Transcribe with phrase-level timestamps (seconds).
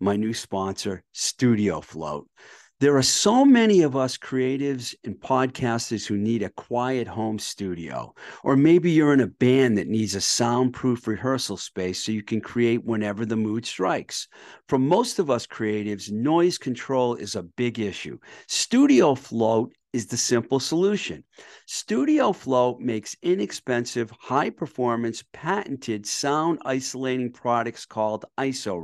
[0.00, 2.28] my new sponsor, Studio Float.
[2.80, 8.12] There are so many of us creatives and podcasters who need a quiet home studio.
[8.42, 12.40] Or maybe you're in a band that needs a soundproof rehearsal space so you can
[12.40, 14.28] create whenever the mood strikes.
[14.68, 18.18] For most of us creatives, noise control is a big issue.
[18.48, 21.22] Studio Float is the simple solution.
[21.66, 28.74] Studio Float makes inexpensive, high performance, patented sound isolating products called ISO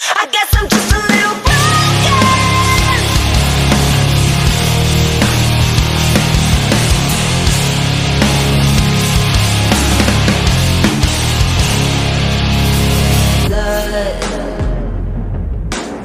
[0.00, 1.51] I guess I'm just a little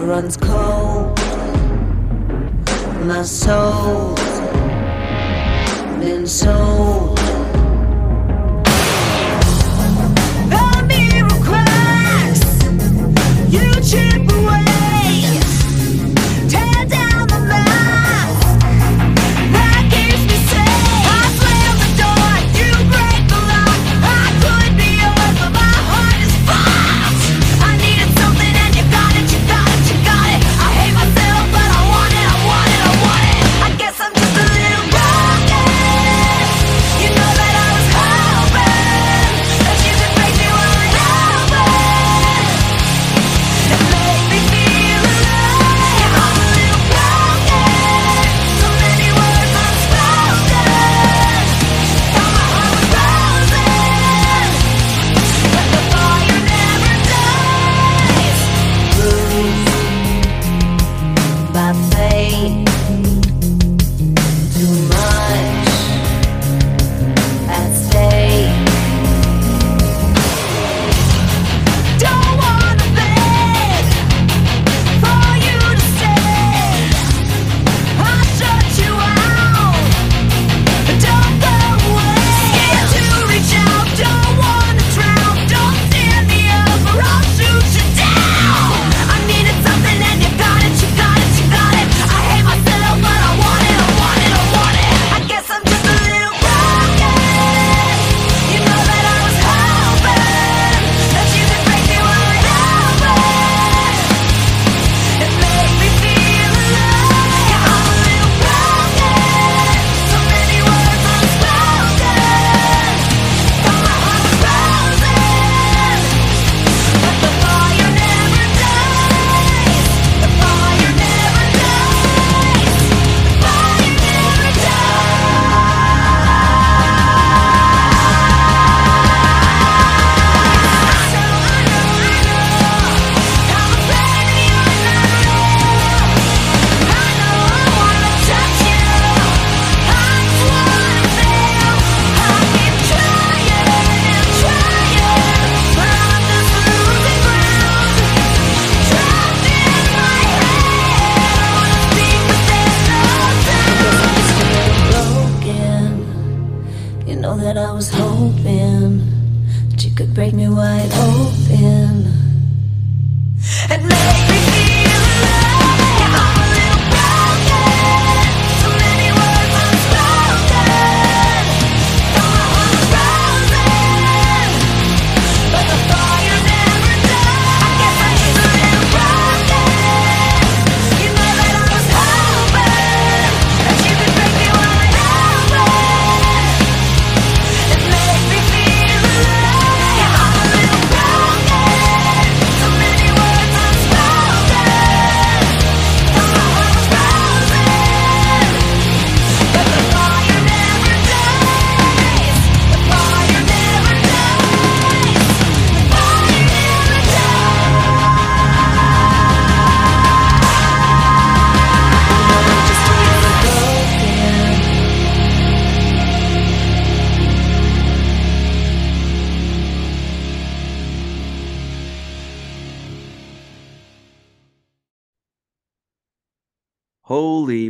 [0.07, 1.19] runs cold.
[3.05, 4.39] My soul's
[5.99, 7.16] been sold.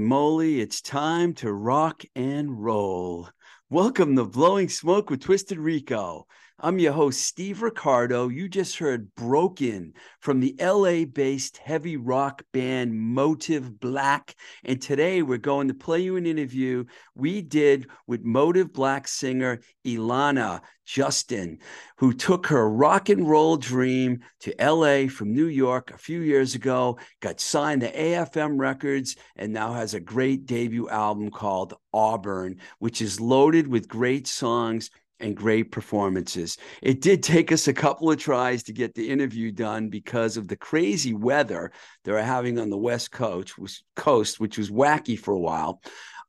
[0.08, 3.28] Moly, it's time to rock and roll.
[3.70, 6.28] Welcome to Blowing Smoke with Twisted Rico.
[6.60, 8.30] I'm your host, Steve Ricardo.
[8.30, 14.34] You just heard Broken from the LA based heavy rock band Motive Black.
[14.64, 19.60] And today we're going to play you an interview we did with Motive Black singer
[19.86, 21.60] Alana Justin,
[21.98, 26.56] who took her rock and roll dream to LA from New York a few years
[26.56, 32.60] ago, got signed to AFM Records, and now has a great debut album called Auburn,
[32.80, 36.58] which is loaded with great songs and great performances.
[36.82, 40.48] It did take us a couple of tries to get the interview done because of
[40.48, 41.72] the crazy weather
[42.04, 45.82] they're having on the West Coast, which, coast, which was wacky for a while.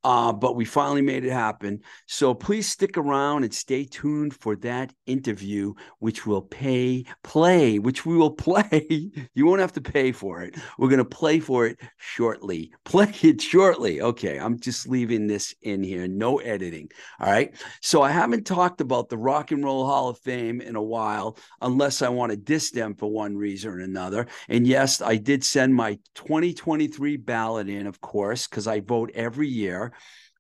[0.05, 1.81] Uh, but we finally made it happen.
[2.07, 8.07] So please stick around and stay tuned for that interview, which will pay play, which
[8.07, 9.11] we will play.
[9.35, 10.57] you won't have to pay for it.
[10.79, 12.73] We're going to play for it shortly.
[12.85, 14.01] Play it shortly.
[14.01, 16.09] Okay, I'm just leaving this in here.
[16.09, 16.89] No editing.
[17.21, 17.55] All right.
[17.83, 21.37] So I haven't talked about the Rock and Roll Hall of Fame in a while,
[21.61, 24.27] unless I want to diss them for one reason or another.
[24.49, 29.49] And yes, I did send my 2023 ballot in, of course, because I vote every
[29.49, 29.88] year.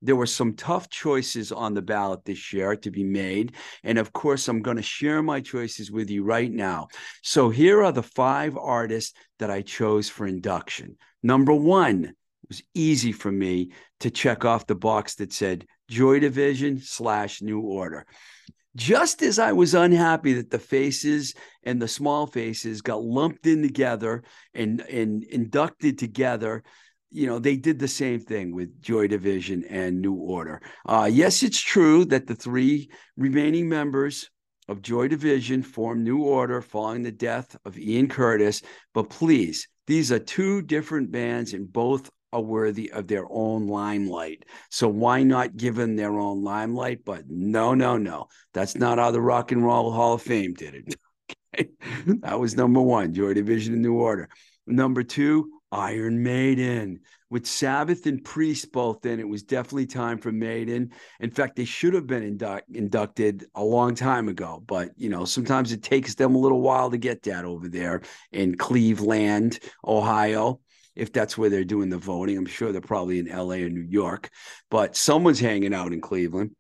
[0.00, 3.54] There were some tough choices on the ballot this year to be made.
[3.82, 6.88] And of course, I'm going to share my choices with you right now.
[7.22, 10.96] So here are the five artists that I chose for induction.
[11.22, 16.20] Number one it was easy for me to check off the box that said Joy
[16.20, 18.06] Division slash New Order.
[18.76, 21.34] Just as I was unhappy that the faces
[21.64, 24.22] and the small faces got lumped in together
[24.54, 26.62] and, and inducted together,
[27.10, 30.60] you know, they did the same thing with Joy Division and New Order.
[30.86, 34.30] Uh, yes, it's true that the three remaining members
[34.68, 38.62] of Joy Division formed New Order following the death of Ian Curtis,
[38.92, 44.44] but please, these are two different bands and both are worthy of their own limelight.
[44.70, 47.04] So why not give them their own limelight?
[47.06, 48.28] But no, no, no.
[48.52, 50.96] That's not how the Rock and Roll Hall of Fame did it.
[51.54, 51.70] Okay.
[52.20, 54.28] That was number one, Joy Division and New Order.
[54.66, 57.00] Number two, Iron Maiden.
[57.30, 60.92] With Sabbath and Priest both in, it was definitely time for Maiden.
[61.20, 65.24] In fact, they should have been indu- inducted a long time ago, but you know,
[65.24, 70.60] sometimes it takes them a little while to get that over there in Cleveland, Ohio
[70.96, 72.36] if that's where they're doing the voting.
[72.36, 74.30] I'm sure they're probably in LA or New York,
[74.68, 76.56] but someone's hanging out in Cleveland.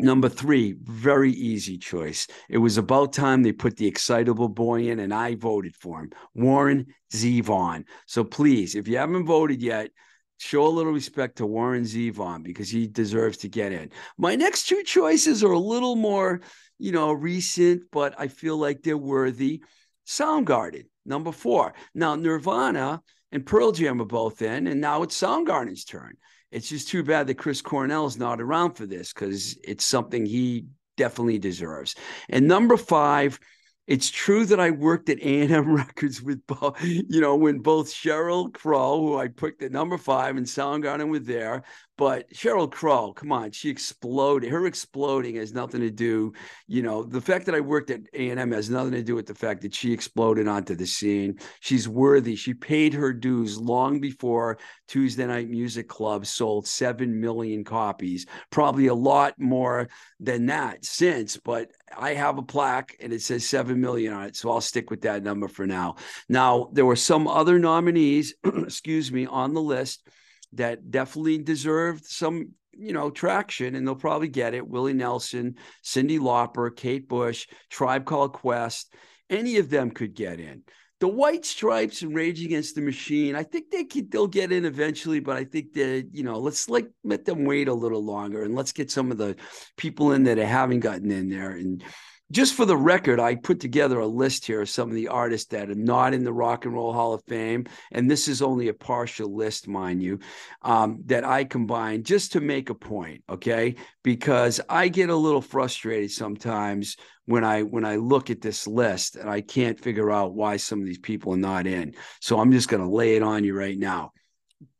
[0.00, 2.28] Number three, very easy choice.
[2.48, 6.10] It was about time they put the excitable boy in, and I voted for him,
[6.34, 7.84] Warren Zevon.
[8.06, 9.90] So please, if you haven't voted yet,
[10.38, 13.90] show a little respect to Warren Zevon because he deserves to get in.
[14.16, 16.42] My next two choices are a little more,
[16.78, 19.62] you know, recent, but I feel like they're worthy.
[20.06, 21.74] Soundgarden, number four.
[21.92, 26.16] Now, Nirvana and Pearl Jam are both in, and now it's Soundgarden's turn.
[26.50, 30.66] It's just too bad that Chris Cornell's not around for this because it's something he
[30.96, 31.94] definitely deserves.
[32.28, 33.38] And number five,
[33.86, 38.52] it's true that I worked at A&M Records with both, you know, when both Sheryl
[38.52, 41.64] Crow, who I picked at number five, and Soundgarden were there.
[41.98, 44.50] But Sheryl Crow, come on, she exploded.
[44.50, 46.32] Her exploding has nothing to do,
[46.68, 49.34] you know, the fact that I worked at A&M has nothing to do with the
[49.34, 51.40] fact that she exploded onto the scene.
[51.58, 52.36] She's worthy.
[52.36, 58.86] She paid her dues long before Tuesday Night Music Club sold 7 million copies, probably
[58.86, 59.88] a lot more
[60.20, 64.36] than that since, but I have a plaque and it says 7 million on it.
[64.36, 65.96] So I'll stick with that number for now.
[66.28, 70.08] Now, there were some other nominees, excuse me, on the list
[70.52, 74.66] that definitely deserved some you know, traction and they'll probably get it.
[74.66, 78.94] Willie Nelson, Cyndi Lauper, Kate Bush, Tribe Called Quest,
[79.28, 80.62] any of them could get in.
[81.00, 84.64] The White Stripes and Rage Against the Machine, I think they could, they'll get in
[84.64, 88.42] eventually, but I think that, you know, let's like let them wait a little longer
[88.42, 89.36] and let's get some of the
[89.76, 91.52] people in that haven't gotten in there.
[91.52, 91.84] And
[92.30, 95.48] just for the record, I put together a list here of some of the artists
[95.48, 97.66] that are not in the Rock and Roll Hall of Fame.
[97.90, 100.18] And this is only a partial list, mind you,
[100.62, 103.24] um, that I combined just to make a point.
[103.30, 103.76] Okay.
[104.02, 109.16] Because I get a little frustrated sometimes when I when I look at this list
[109.16, 111.94] and I can't figure out why some of these people are not in.
[112.20, 114.12] So I'm just gonna lay it on you right now.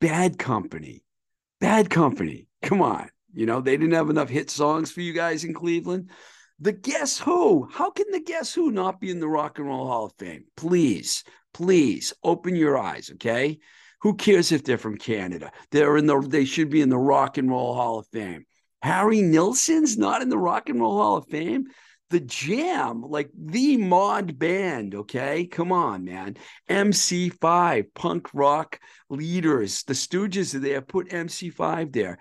[0.00, 1.02] Bad company.
[1.60, 2.46] Bad company.
[2.62, 3.08] Come on.
[3.32, 6.10] You know, they didn't have enough hit songs for you guys in Cleveland.
[6.60, 7.68] The Guess Who.
[7.70, 10.44] How can the Guess Who not be in the Rock and Roll Hall of Fame?
[10.56, 11.22] Please,
[11.54, 13.60] please open your eyes, okay?
[14.00, 15.52] Who cares if they're from Canada?
[15.70, 18.44] They're in the they should be in the Rock and Roll Hall of Fame.
[18.82, 21.66] Harry Nilsson's not in the Rock and Roll Hall of Fame.
[22.10, 25.46] The Jam, like the mod band, okay?
[25.46, 26.38] Come on, man.
[26.68, 29.84] MC5, punk rock leaders.
[29.84, 30.80] The Stooges are there.
[30.80, 32.18] Put MC5 there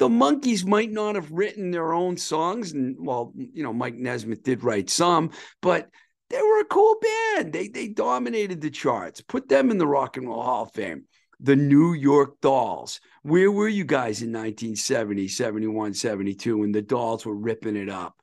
[0.00, 4.42] the Monkees might not have written their own songs and well you know mike nesmith
[4.42, 5.30] did write some
[5.62, 5.88] but
[6.30, 7.52] they were a cool band.
[7.52, 9.20] They they dominated the charts.
[9.20, 11.04] Put them in the rock and roll hall of fame.
[11.40, 13.00] The new york dolls.
[13.22, 18.14] Where were you guys in 1970 71 72 when the dolls were ripping it up?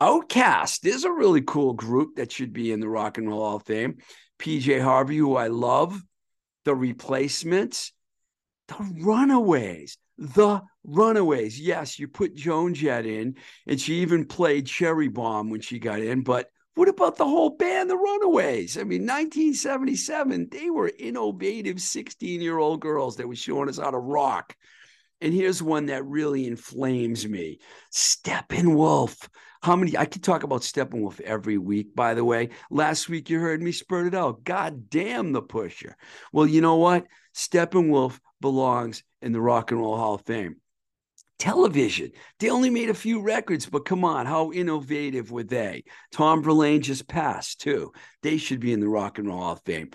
[0.00, 3.56] OutKast is a really cool group that should be in the rock and roll hall
[3.56, 3.98] of fame.
[4.40, 6.02] Pj harvey who i love.
[6.64, 7.92] The replacements.
[8.68, 11.60] The runaways the Runaways.
[11.60, 16.00] Yes, you put Joan Jett in, and she even played Cherry Bomb when she got
[16.00, 16.22] in.
[16.22, 18.78] But what about the whole band, the Runaways?
[18.78, 23.90] I mean, 1977, they were innovative 16 year old girls that were showing us how
[23.90, 24.56] to rock.
[25.20, 27.60] And here's one that really inflames me
[27.92, 29.28] Steppenwolf.
[29.62, 29.96] How many?
[29.96, 32.48] I could talk about Steppenwolf every week, by the way.
[32.70, 34.42] Last week you heard me spurt it out.
[34.42, 35.96] God damn the pusher.
[36.32, 37.06] Well, you know what?
[37.34, 40.56] Steppenwolf belongs in the Rock and Roll Hall of Fame.
[41.38, 42.12] Television.
[42.38, 45.84] They only made a few records, but come on, how innovative were they?
[46.12, 47.92] Tom Verlaine just passed too.
[48.22, 49.90] They should be in the Rock and Roll Hall of Fame.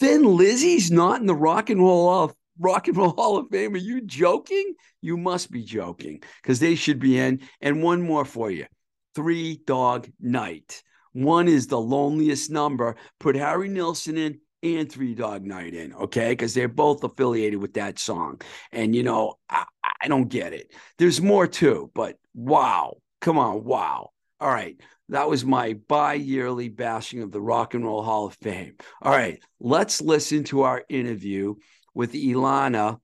[0.00, 3.46] Thin Lizzy's not in the Rock and Roll Hall of Rock and Roll Hall of
[3.50, 3.74] Fame.
[3.74, 4.74] Are you joking?
[5.00, 7.42] You must be joking because they should be in.
[7.60, 8.66] And one more for you
[9.14, 10.82] Three Dog Night.
[11.12, 12.96] One is the loneliest number.
[13.20, 16.30] Put Harry Nilsson in and Three Dog Night in, okay?
[16.30, 18.40] Because they're both affiliated with that song.
[18.72, 19.64] And, you know, I,
[20.02, 20.72] I don't get it.
[20.98, 22.96] There's more too, but wow.
[23.20, 24.10] Come on, wow.
[24.40, 24.80] All right.
[25.10, 28.74] That was my bi yearly bashing of the Rock and Roll Hall of Fame.
[29.02, 29.42] All right.
[29.58, 31.54] Let's listen to our interview
[31.94, 32.98] with Alana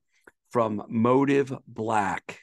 [0.50, 2.38] from Motive Black.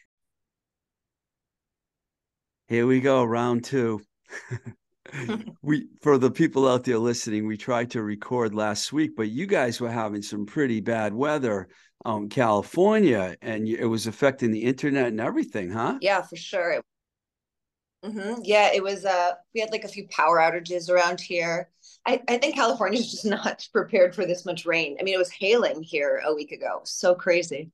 [2.68, 4.02] Here we go, round two.
[5.62, 9.46] we for the people out there listening, we tried to record last week, but you
[9.46, 11.68] guys were having some pretty bad weather
[12.06, 15.98] in California, and it was affecting the internet and everything, huh?
[16.02, 16.82] Yeah, for sure.
[18.04, 18.42] Mm-hmm.
[18.44, 21.70] Yeah, it was uh we had like a few power outages around here.
[22.06, 24.98] I, I think California's just not prepared for this much rain.
[25.00, 26.82] I mean, it was hailing here a week ago.
[26.84, 27.72] So crazy.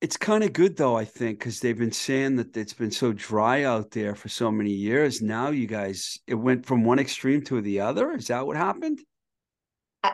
[0.00, 3.12] It's kind of good though, I think, because they've been saying that it's been so
[3.12, 5.22] dry out there for so many years.
[5.22, 8.12] Now you guys, it went from one extreme to the other.
[8.12, 9.00] Is that what happened?
[10.02, 10.12] I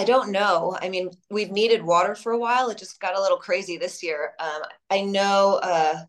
[0.00, 0.76] I don't know.
[0.80, 2.70] I mean, we've needed water for a while.
[2.70, 4.32] It just got a little crazy this year.
[4.38, 6.04] Um, I know uh,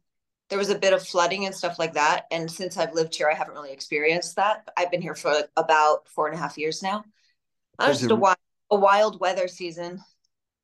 [0.50, 2.26] there was a bit of flooding and stuff like that.
[2.30, 4.68] And since I've lived here, I haven't really experienced that.
[4.78, 7.04] I've been here for like about four and a half years now.
[7.82, 8.38] Just a wild,
[8.70, 10.02] a wild weather season.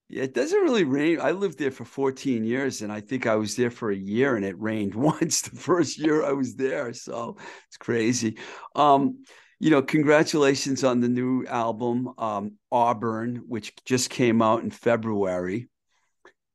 [0.07, 1.19] Yeah, it doesn't really rain.
[1.19, 4.35] I lived there for 14 years and I think I was there for a year
[4.35, 6.93] and it rained once the first year I was there.
[6.93, 8.37] So it's crazy.
[8.75, 9.23] Um,
[9.59, 15.69] you know, congratulations on the new album, um, Auburn, which just came out in February.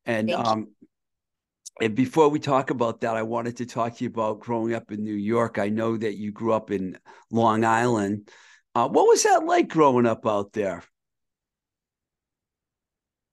[0.04, 0.68] And um,
[1.80, 4.92] and before we talk about that, I wanted to talk to you about growing up
[4.92, 5.58] in New York.
[5.58, 6.98] I know that you grew up in
[7.30, 8.28] Long Island.
[8.74, 10.82] Uh, what was that like growing up out there?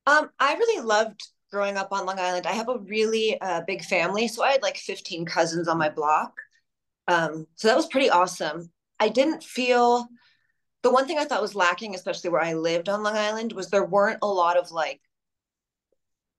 [0.08, 1.22] Um, I really loved
[1.52, 2.48] growing up on Long Island.
[2.48, 5.90] I have a really uh, big family, so I had like 15 cousins on my
[5.90, 6.42] block.
[7.08, 8.72] Um, so that was pretty awesome.
[9.00, 10.08] I didn't feel
[10.84, 13.70] the one thing I thought was lacking, especially where I lived on Long Island, was
[13.72, 15.02] there weren't a lot of like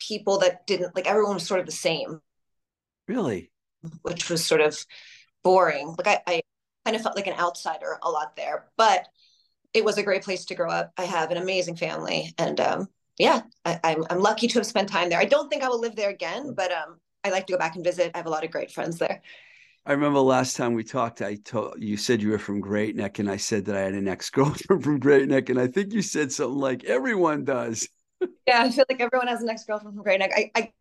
[0.00, 2.20] people that didn't like everyone was sort of the same,
[3.08, 3.50] Really?
[4.02, 4.84] which was sort of
[5.42, 5.94] boring.
[5.98, 6.42] Like I, I
[6.84, 9.06] kind of felt like an outsider a lot there, but
[9.74, 10.92] it was a great place to grow up.
[10.98, 14.88] I have an amazing family, and um, yeah, I, I'm I'm lucky to have spent
[14.88, 15.18] time there.
[15.18, 17.74] I don't think I will live there again, but um, I like to go back
[17.76, 18.12] and visit.
[18.14, 19.20] I have a lot of great friends there.
[19.86, 23.18] I remember last time we talked, I told you said you were from Great Neck,
[23.18, 25.92] and I said that I had an ex girlfriend from Great Neck, and I think
[25.92, 27.88] you said something like everyone does.
[28.46, 30.32] Yeah, I feel like everyone has an ex girlfriend from Great Neck.
[30.34, 30.72] I, I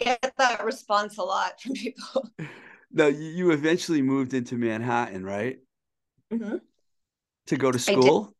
[0.00, 2.30] get that response a lot from people.
[2.90, 5.58] Now you, you eventually moved into Manhattan, right?
[6.30, 6.60] Mhm.
[7.46, 8.36] To go to school.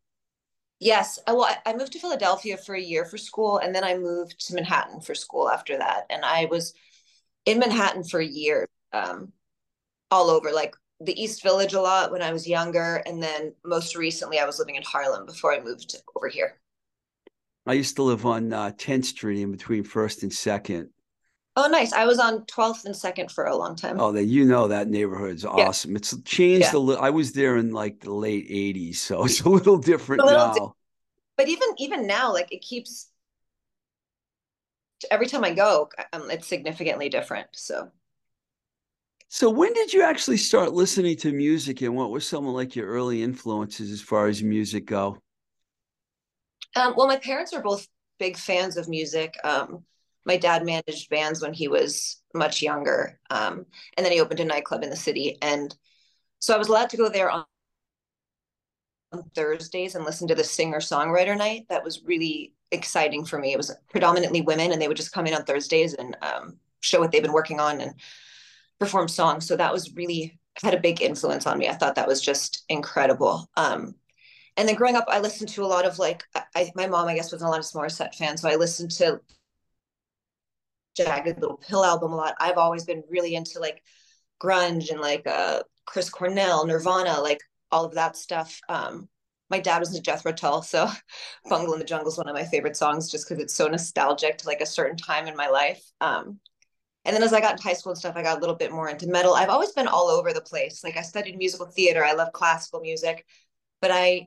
[0.81, 1.19] Yes.
[1.27, 4.39] I- Well, I- moved to Philadelphia for a year for school, and then I moved
[4.47, 6.07] to Manhattan for school after that.
[6.11, 6.73] And I was
[7.45, 9.33] in Manhattan for years, um,
[10.11, 12.97] all over, like the East Village a lot when I was younger.
[13.07, 16.61] And then most recently, I was living in Harlem before I moved over here.
[17.67, 20.91] I used to live on uh, 10th Street in between First and Second.
[21.59, 21.93] Oh, nice.
[21.93, 23.99] I was on 12th and 2nd for a long time.
[23.99, 25.97] Oh, that you know that neighborhood's awesome.
[25.97, 27.03] It's changed a little.
[27.03, 30.49] I was there in like the late 80s, so it's a little different A little
[30.49, 30.51] now.
[30.51, 30.73] di-
[31.37, 33.11] But even even now, like it keeps
[35.11, 37.49] every time I go, um, it's significantly different.
[37.55, 37.91] So
[39.31, 42.77] So when did you actually start listening to music and what were some of like
[42.77, 45.19] your early influences as far as music go?
[46.77, 47.87] Um, well, my parents are both
[48.19, 49.35] big fans of music.
[49.45, 49.85] Um,
[50.29, 53.65] my dad managed bands when he was much younger, um,
[53.97, 55.39] and then he opened a nightclub in the city.
[55.43, 55.75] And
[56.39, 57.45] so I was allowed to go there on,
[59.13, 61.65] on Thursdays and listen to the singer songwriter night.
[61.71, 63.53] That was really exciting for me.
[63.53, 67.01] It was predominantly women, and they would just come in on Thursdays and um, show
[67.01, 67.95] what they've been working on and
[68.79, 69.47] perform songs.
[69.47, 71.69] So that was really had a big influence on me.
[71.69, 73.49] I thought that was just incredible.
[73.57, 73.95] Um,
[74.59, 77.15] and then growing up, I listened to a lot of like I, my mom, I
[77.15, 79.21] guess, was Alanis Morissette fan, so I listened to
[81.05, 82.35] Jagged Little Pill album a lot.
[82.41, 83.83] I've always been really into like
[84.43, 88.61] grunge and like uh Chris Cornell, Nirvana, like all of that stuff.
[88.69, 89.09] Um,
[89.51, 90.89] my dad was into Jethro Tull, so
[91.49, 94.39] "Bungle in the Jungle" is one of my favorite songs, just because it's so nostalgic
[94.39, 95.83] to like a certain time in my life.
[96.01, 96.41] Um,
[97.05, 98.73] and then as I got into high school and stuff, I got a little bit
[98.73, 99.33] more into metal.
[99.33, 100.85] I've always been all over the place.
[100.85, 102.05] Like I studied musical theater.
[102.05, 103.25] I love classical music,
[103.81, 104.27] but I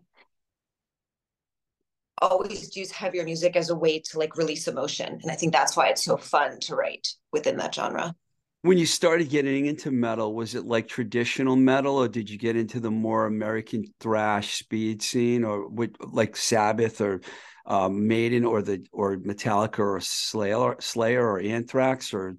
[2.22, 5.20] always use heavier music as a way to like release emotion.
[5.22, 8.16] And I think that's why it's so fun to write within that genre.
[8.64, 12.56] When you started getting into metal, was it like traditional metal or did you get
[12.56, 17.22] into the more American thrash speed scene or with like Sabbath or
[17.66, 22.36] um, Maiden or the or Metallica or Slayer, Slayer or Anthrax or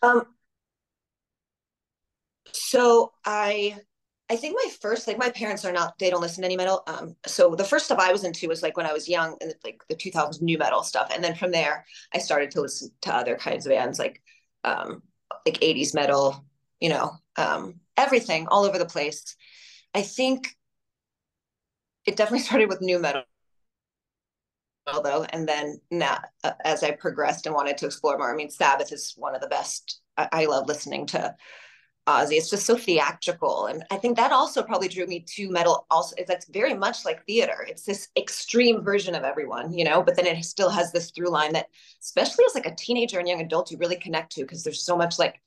[0.00, 0.26] Um,
[2.52, 3.78] so I
[4.30, 6.82] I think my first like my parents are not they don't listen to any metal.
[6.86, 9.54] Um, so the first stuff I was into was like when I was young and
[9.64, 13.14] like the 2000s nu metal stuff, and then from there I started to listen to
[13.14, 14.22] other kinds of bands like
[14.64, 15.02] um
[15.46, 16.44] like 80s metal,
[16.80, 19.36] you know, um everything all over the place.
[19.94, 20.54] I think
[22.06, 23.22] it definitely started with nu metal
[25.04, 28.48] though and then now uh, as i progressed and wanted to explore more i mean
[28.48, 31.34] sabbath is one of the best i, I love listening to
[32.08, 33.66] ozzy it's just so theatrical.
[33.66, 37.04] And i think that also probably drew me to metal also is that's very much
[37.04, 37.66] like theater.
[37.68, 41.30] It's this extreme version of everyone you know but then it still has this through
[41.30, 41.66] line that
[42.02, 44.96] especially as like a teenager and young adult you really connect to because there's so
[44.96, 45.40] much like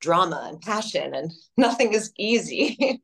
[0.00, 3.02] drama and passion and nothing is easy.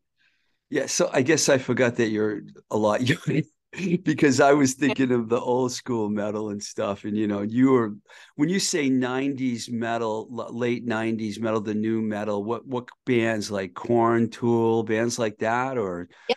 [0.71, 3.47] Yeah, so I guess I forgot that you're a lot younger
[4.03, 7.05] because I was thinking of the old school metal and stuff.
[7.05, 7.95] And you know, you were
[8.37, 13.75] when you say 90s metal, late 90s metal, the nu metal, what what bands like
[13.75, 16.35] Korn Tool, bands like that, or yeah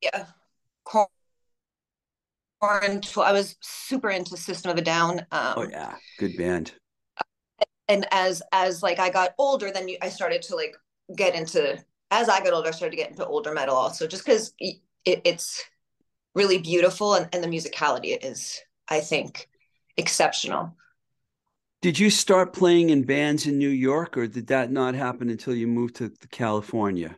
[0.00, 0.26] yeah,
[0.84, 1.08] Korn,
[3.00, 3.22] Tool.
[3.22, 5.20] I was super into System of a Down.
[5.30, 6.72] Um, oh yeah, good band.
[7.88, 10.76] and as as like I got older, then you, I started to like
[11.16, 14.24] get into as I got older, I started to get into older metal also, just
[14.24, 15.64] because it, it's
[16.38, 19.48] really beautiful and, and the musicality is, I think,
[19.96, 20.74] exceptional.
[21.82, 25.54] Did you start playing in bands in New York, or did that not happen until
[25.54, 27.16] you moved to California?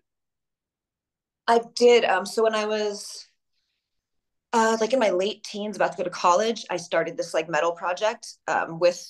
[1.47, 2.05] I did.
[2.05, 3.27] Um, so when I was
[4.53, 7.49] uh, like in my late teens, about to go to college, I started this like
[7.49, 9.03] metal project um, with.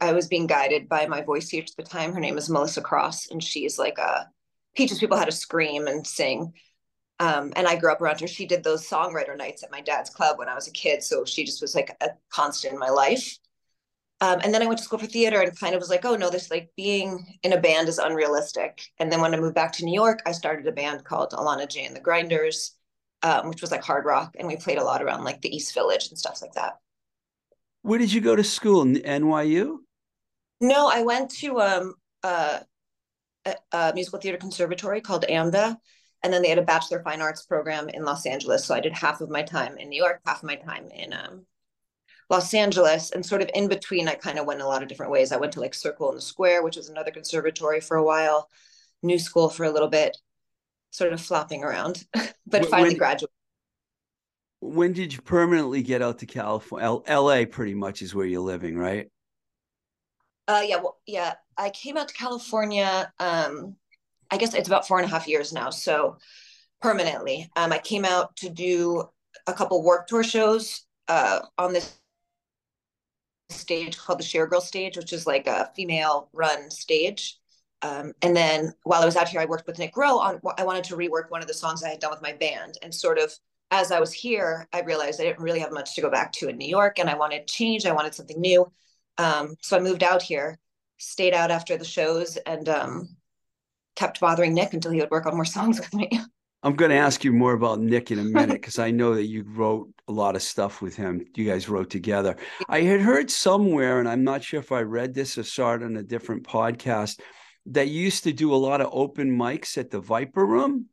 [0.00, 2.12] I was being guided by my voice teacher at the time.
[2.12, 4.28] Her name is Melissa Cross, and she's like a
[4.76, 6.52] teaches people how to scream and sing.
[7.18, 8.26] Um, and I grew up around her.
[8.26, 11.24] She did those songwriter nights at my dad's club when I was a kid, so
[11.24, 13.38] she just was like a constant in my life.
[14.20, 16.16] Um, and then I went to school for theater and kind of was like, oh
[16.16, 18.82] no, this like being in a band is unrealistic.
[18.98, 21.68] And then when I moved back to New York, I started a band called Alana
[21.68, 22.76] J and the Grinders,
[23.22, 25.74] um, which was like hard rock, and we played a lot around like the East
[25.74, 26.78] Village and stuff like that.
[27.82, 28.84] Where did you go to school?
[28.84, 29.78] NYU?
[30.60, 32.60] No, I went to um, uh,
[33.44, 35.76] a, a musical theater conservatory called AMDA,
[36.26, 38.64] and then they had a bachelor fine arts program in Los Angeles.
[38.64, 41.12] So I did half of my time in New York, half of my time in
[41.12, 41.46] um,
[42.28, 43.12] Los Angeles.
[43.12, 45.30] And sort of in between, I kind of went a lot of different ways.
[45.30, 48.48] I went to like Circle in the Square, which was another conservatory for a while,
[49.04, 50.16] New School for a little bit,
[50.90, 53.30] sort of flopping around, but When- finally graduated.
[54.58, 56.86] When did you permanently get out to California?
[56.86, 59.08] L- LA pretty much is where you're living, right?
[60.48, 61.34] Uh, yeah, well, yeah.
[61.56, 63.12] I came out to California.
[63.20, 63.76] Um,
[64.30, 65.70] I guess it's about four and a half years now.
[65.70, 66.18] So
[66.80, 69.04] permanently, um, I came out to do
[69.46, 71.98] a couple work tour shows uh, on this
[73.48, 77.38] stage called the Share Girl stage, which is like a female run stage.
[77.82, 80.40] Um, and then while I was out here, I worked with Nick Rowe on.
[80.58, 82.94] I wanted to rework one of the songs I had done with my band, and
[82.94, 83.32] sort of
[83.70, 86.48] as I was here, I realized I didn't really have much to go back to
[86.48, 87.84] in New York, and I wanted change.
[87.84, 88.70] I wanted something new.
[89.18, 90.58] Um, so I moved out here,
[90.98, 93.15] stayed out after the shows, and um,
[93.96, 96.08] kept bothering Nick until he would work on more songs with me.
[96.62, 99.26] I'm going to ask you more about Nick in a minute because I know that
[99.26, 101.24] you wrote a lot of stuff with him.
[101.36, 102.36] You guys wrote together.
[102.68, 105.82] I had heard somewhere, and I'm not sure if I read this or saw it
[105.82, 107.20] on a different podcast,
[107.66, 110.86] that you used to do a lot of open mics at the Viper Room.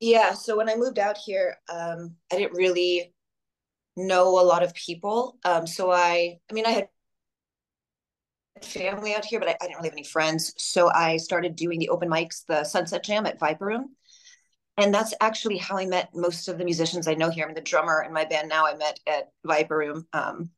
[0.00, 0.34] Yeah.
[0.34, 3.12] So when I moved out here, um, I didn't really
[3.96, 5.38] know a lot of people.
[5.44, 6.88] Um, so I, I mean, I had
[8.64, 10.54] family out here, but I, I didn't really have any friends.
[10.56, 13.94] So I started doing the open mics, the Sunset Jam at Viper Room.
[14.76, 17.44] And that's actually how I met most of the musicians I know here.
[17.44, 20.06] I mean, the drummer in my band now I met at Viper Room.
[20.12, 20.50] Um,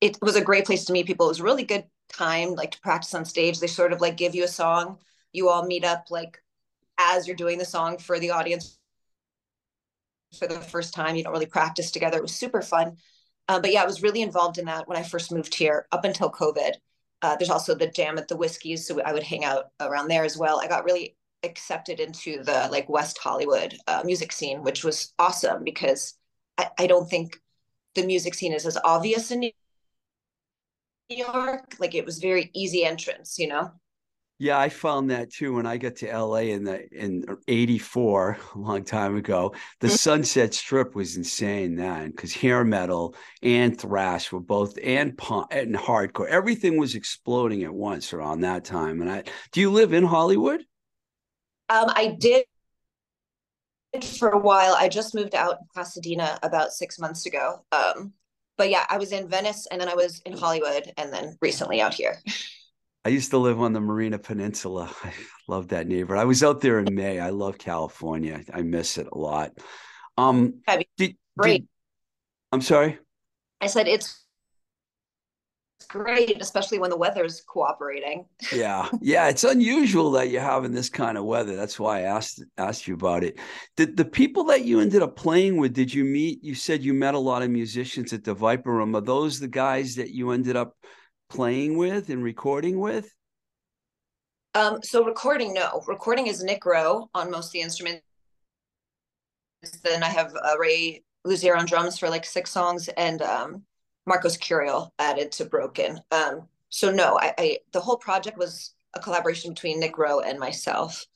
[0.00, 1.26] it was a great place to meet people.
[1.26, 3.60] It was a really good time, like to practice on stage.
[3.60, 4.98] They sort of like give you a song.
[5.32, 6.42] You all meet up like
[6.98, 8.78] as you're doing the song for the audience
[10.38, 11.14] for the first time.
[11.14, 12.18] You don't really practice together.
[12.18, 12.96] It was super fun.
[13.48, 16.04] Uh, but yeah, I was really involved in that when I first moved here up
[16.04, 16.72] until COVID.
[17.22, 20.24] Uh, there's also the jam at the Whisky's, so I would hang out around there
[20.24, 20.60] as well.
[20.60, 25.64] I got really accepted into the like West Hollywood uh, music scene, which was awesome
[25.64, 26.14] because
[26.58, 27.40] I, I don't think
[27.94, 29.52] the music scene is as obvious in New
[31.10, 31.74] York.
[31.78, 33.72] Like it was very easy entrance, you know.
[34.42, 38.58] Yeah, I found that too when I got to LA in the in '84, a
[38.58, 39.54] long time ago.
[39.78, 39.96] The Mhm.
[39.96, 45.76] Sunset Strip was insane then because hair metal and thrash were both and punk and
[45.76, 46.26] hardcore.
[46.26, 49.00] Everything was exploding at once around that time.
[49.00, 50.64] And I, do you live in Hollywood?
[51.68, 52.44] Um, I did
[54.18, 54.74] for a while.
[54.74, 57.64] I just moved out in Pasadena about six months ago.
[57.70, 58.12] Um,
[58.58, 61.80] but yeah, I was in Venice and then I was in Hollywood and then recently
[61.80, 62.18] out here.
[63.04, 64.94] I used to live on the Marina Peninsula.
[65.04, 65.12] I
[65.48, 66.22] love that neighborhood.
[66.22, 67.18] I was out there in May.
[67.18, 68.42] I love California.
[68.52, 69.52] I miss it a lot.
[70.16, 70.60] Um,
[70.96, 71.62] did, great.
[71.62, 71.68] did-
[72.52, 72.98] I'm sorry.
[73.60, 74.22] I said it's
[75.88, 78.26] great, especially when the weather's cooperating.
[78.52, 81.56] Yeah, yeah, it's unusual that you're having this kind of weather.
[81.56, 83.38] That's why I asked asked you about it.
[83.76, 86.42] Did the people that you ended up playing with, did you meet?
[86.42, 88.94] You said you met a lot of musicians at the Viper Room.
[88.96, 90.76] Are those the guys that you ended up
[91.32, 93.10] playing with and recording with?
[94.54, 95.82] Um, so recording, no.
[95.88, 98.02] Recording is Nick Rowe on most of the instruments.
[99.82, 103.62] Then I have uh, Ray Luzier on drums for like six songs and um,
[104.04, 106.00] Marcos Curiel added to Broken.
[106.10, 110.38] Um, so no, I, I the whole project was a collaboration between Nick Rowe and
[110.38, 111.06] myself.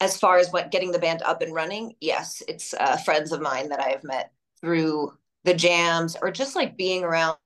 [0.00, 3.40] As far as what getting the band up and running, yes, it's uh, friends of
[3.40, 7.36] mine that I have met through the jams or just like being around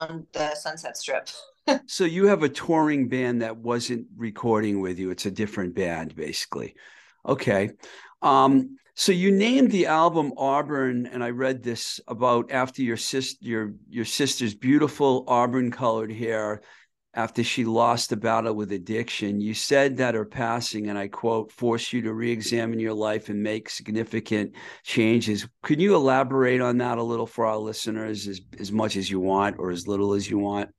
[0.00, 1.28] the Sunset Strip.
[1.86, 5.10] So you have a touring band that wasn't recording with you.
[5.10, 6.74] It's a different band, basically.
[7.24, 7.70] Okay.
[8.22, 13.38] Um, so you named the album Auburn, and I read this about after your sister
[13.40, 16.62] your your sister's beautiful auburn colored hair
[17.12, 19.40] after she lost the battle with addiction.
[19.40, 23.42] You said that her passing, and I quote, forced you to re-examine your life and
[23.42, 24.52] make significant
[24.84, 25.48] changes.
[25.64, 29.18] Can you elaborate on that a little for our listeners as, as much as you
[29.18, 30.70] want or as little as you want?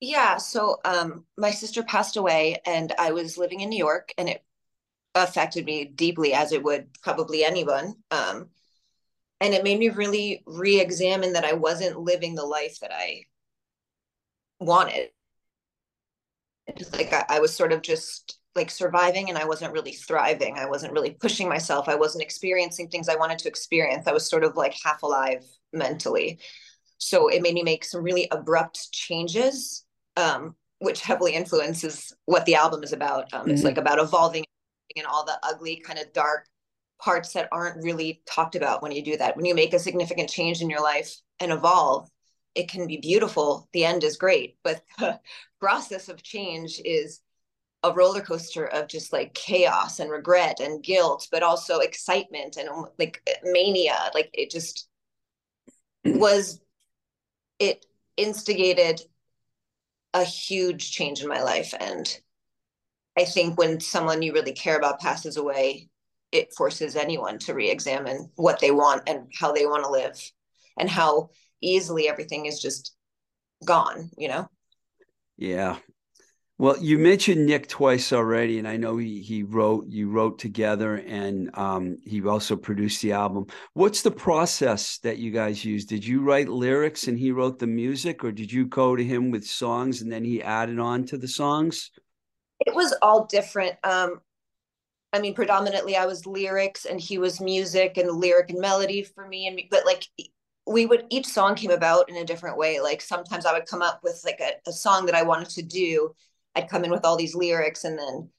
[0.00, 4.28] Yeah, so um, my sister passed away, and I was living in New York, and
[4.28, 4.44] it
[5.14, 7.94] affected me deeply, as it would probably anyone.
[8.10, 8.50] Um,
[9.40, 13.22] and it made me really re-examine that I wasn't living the life that I
[14.64, 15.10] wanted.
[16.66, 20.56] It's like I, I was sort of just like surviving, and I wasn't really thriving.
[20.58, 21.88] I wasn't really pushing myself.
[21.88, 24.06] I wasn't experiencing things I wanted to experience.
[24.06, 26.38] I was sort of like half alive mentally.
[26.98, 29.84] So it made me make some really abrupt changes
[30.16, 33.32] um, which heavily influences what the album is about.
[33.34, 33.64] Um, It's Mhm.
[33.64, 34.44] like about evolving
[34.96, 36.46] and all the ugly, kind of dark
[37.00, 39.36] parts that aren't really talked about when you do that.
[39.36, 42.08] When you make a significant change in your life and evolve,
[42.54, 43.68] it can be beautiful.
[43.72, 45.20] The end is great, but the
[45.60, 47.20] process of change is
[47.82, 52.68] a roller coaster of just like chaos and regret and guilt, but also excitement and
[52.68, 54.10] um, like mania.
[54.14, 54.88] Like it just,
[56.04, 56.60] was
[57.58, 57.84] it
[58.16, 59.00] instigated
[60.12, 62.20] a huge change in my life and
[63.18, 65.88] i think when someone you really care about passes away
[66.30, 70.20] it forces anyone to re-examine what they want and how they want to live
[70.78, 72.94] and how easily everything is just
[73.64, 74.48] gone you know
[75.36, 75.78] Yeah.
[76.56, 81.02] Well, you mentioned Nick twice already, and I know he he wrote you wrote together,
[81.04, 83.46] and um, he also produced the album.
[83.72, 85.84] What's the process that you guys use?
[85.84, 89.32] Did you write lyrics and he wrote the music, or did you go to him
[89.32, 91.90] with songs and then he added on to the songs?
[92.60, 94.20] it was all different um
[95.12, 99.26] i mean predominantly i was lyrics and he was music and lyric and melody for
[99.26, 100.06] me and but like
[100.66, 102.80] we would each song came about in a different way.
[102.80, 105.62] Like sometimes i would come up with like a, a song that i wanted to
[105.62, 106.14] do.
[106.54, 108.30] I'd come in with all these lyrics and then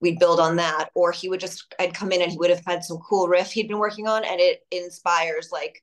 [0.00, 0.90] we'd build on that.
[0.94, 3.52] Or he would just i'd come in and he would have had some cool riff
[3.52, 5.82] he'd been working on and it inspires like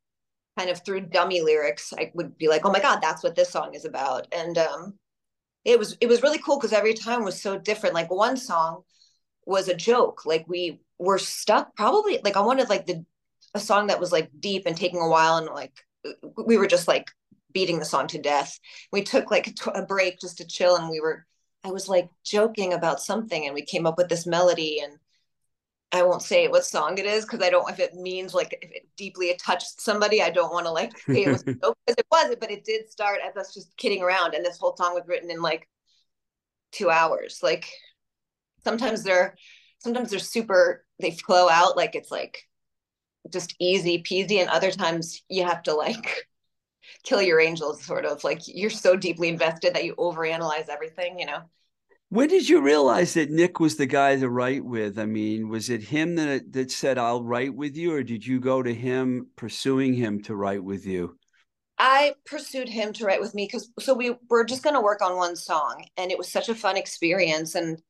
[0.58, 3.50] kind of through dummy lyrics i would be like oh my god that's what this
[3.50, 4.28] song is about.
[4.32, 4.94] And um
[5.66, 7.96] it was it was really cool because every time was so different.
[7.96, 8.84] Like one song
[9.46, 10.26] was a joke.
[10.26, 13.04] Like we were stuck probably like i wanted like the
[13.54, 15.74] a song that was like deep and taking a while and like
[16.46, 17.10] we were just like
[17.54, 18.58] beating the song to death.
[18.92, 21.26] We took like a, break just to chill and we were
[21.64, 24.94] i was like joking about something and we came up with this melody and
[25.92, 28.72] i won't say what song it is because i don't if it means like if
[28.72, 32.40] it deeply touched somebody i don't want to like say it was because it wasn't
[32.40, 35.30] but it did start as us just kidding around and this whole song was written
[35.30, 35.68] in like
[36.72, 37.40] two hours.
[37.44, 37.68] Like
[38.64, 39.36] sometimes they're
[39.80, 42.48] sometimes they're super they flow out like it's like
[43.32, 46.28] just easy peasy and other times you have to like
[47.04, 51.26] kill your angels sort of like you're so deeply invested that you overanalyze everything you
[51.26, 51.42] know
[52.10, 55.00] When did you realize that Nick was the guy to write with?
[55.00, 58.40] I mean, was it him that that said I'll write with you, or did you
[58.40, 61.18] go to him pursuing him to write with you?
[61.78, 65.02] I pursued him to write with me because so we were just going to work
[65.02, 67.82] on one song and it was such a fun experience and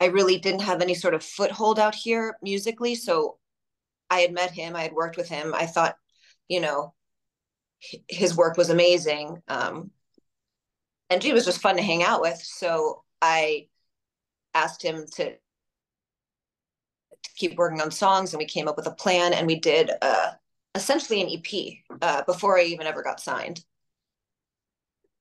[0.00, 3.38] I really didn't have any sort of foothold out here musically so
[4.10, 5.96] I had met him I had worked with him I thought
[6.48, 6.94] you know
[8.08, 9.90] his work was amazing um
[11.10, 13.68] and he was just fun to hang out with so I
[14.54, 19.32] asked him to to keep working on songs and we came up with a plan
[19.32, 20.32] and we did uh
[20.76, 23.64] essentially an EP uh, before I even ever got signed.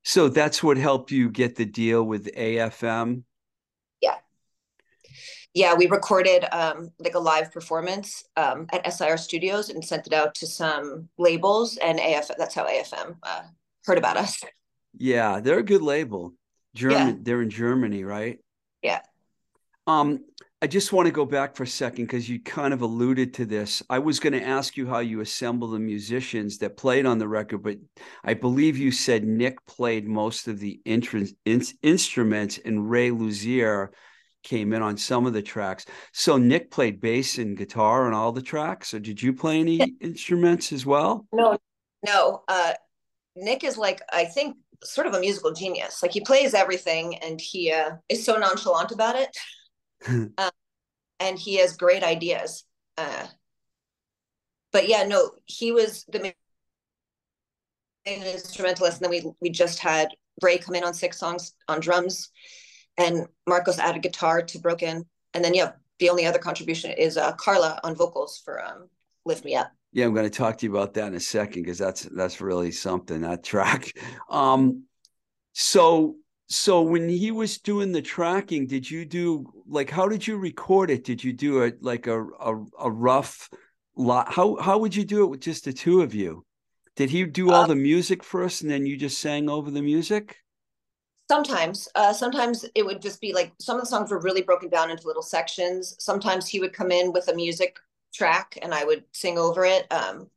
[0.03, 3.23] So that's what helped you get the deal with AFM.
[5.55, 10.11] Yeah, we recorded um, like a live performance um, at SIR Studios and sent it
[10.11, 13.43] out to some labels, and AF that's how AFM uh,
[13.85, 14.43] heard about us.
[14.97, 16.33] Yeah, they're a good label.
[16.75, 18.39] German, they're in Germany, right?
[18.81, 18.99] Yeah.
[19.87, 20.25] Um,
[20.61, 23.45] I just want to go back for a second because you kind of alluded to
[23.45, 23.81] this.
[23.89, 27.29] I was going to ask you how you assemble the musicians that played on the
[27.29, 27.77] record, but
[28.25, 33.89] I believe you said Nick played most of the intr- in- instruments and Ray Luzier
[34.45, 35.85] came in on some of the tracks.
[36.13, 38.89] So Nick played bass and guitar on all the tracks.
[38.89, 41.27] So did you play any instruments as well?
[41.33, 41.57] No,
[42.05, 42.43] no.
[42.47, 42.73] Uh,
[43.35, 46.01] Nick is like I think sort of a musical genius.
[46.01, 49.35] Like he plays everything, and he uh, is so nonchalant about it.
[50.07, 50.31] um,
[51.19, 52.63] and he has great ideas.
[52.97, 53.27] Uh,
[54.71, 56.33] but yeah, no, he was the main
[58.05, 60.09] instrumentalist, and then we we just had
[60.41, 62.29] Ray come in on six songs on drums,
[62.97, 67.31] and Marcos added guitar to Broken, and then yeah, the only other contribution is uh,
[67.33, 68.89] Carla on vocals for um,
[69.25, 69.71] Lift Me Up.
[69.91, 72.41] Yeah, I'm going to talk to you about that in a second because that's that's
[72.41, 73.91] really something that track.
[74.29, 74.83] Um,
[75.53, 80.37] so so when he was doing the tracking, did you do like how did you
[80.37, 81.03] record it?
[81.03, 83.49] Did you do a like a a, a rough
[83.95, 84.31] lot?
[84.33, 86.45] How how would you do it with just the two of you?
[86.95, 89.81] Did he do all Uh, the music first and then you just sang over the
[89.81, 90.37] music?
[91.29, 94.69] Sometimes, uh, sometimes it would just be like some of the songs were really broken
[94.69, 95.95] down into little sections.
[95.99, 97.77] Sometimes he would come in with a music
[98.13, 99.91] track and I would sing over it.
[99.91, 100.29] Um,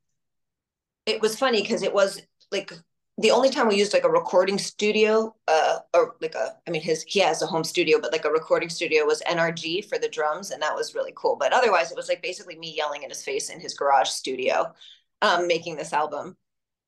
[1.06, 2.72] it was funny because it was like
[3.18, 6.82] the only time we used like a recording studio, uh, or like a, I mean,
[6.82, 10.08] his he has a home studio, but like a recording studio was NRG for the
[10.08, 11.36] drums, and that was really cool.
[11.36, 14.72] But otherwise, it was like basically me yelling in his face in his garage studio,
[15.20, 16.36] um, making this album.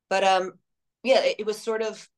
[0.08, 0.52] But um,
[1.02, 2.08] yeah, it, it was sort of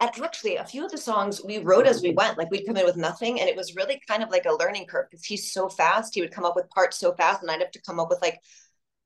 [0.00, 2.76] and actually a few of the songs we wrote as we went like we'd come
[2.76, 5.52] in with nothing and it was really kind of like a learning curve because he's
[5.52, 7.98] so fast he would come up with parts so fast and i'd have to come
[7.98, 8.40] up with like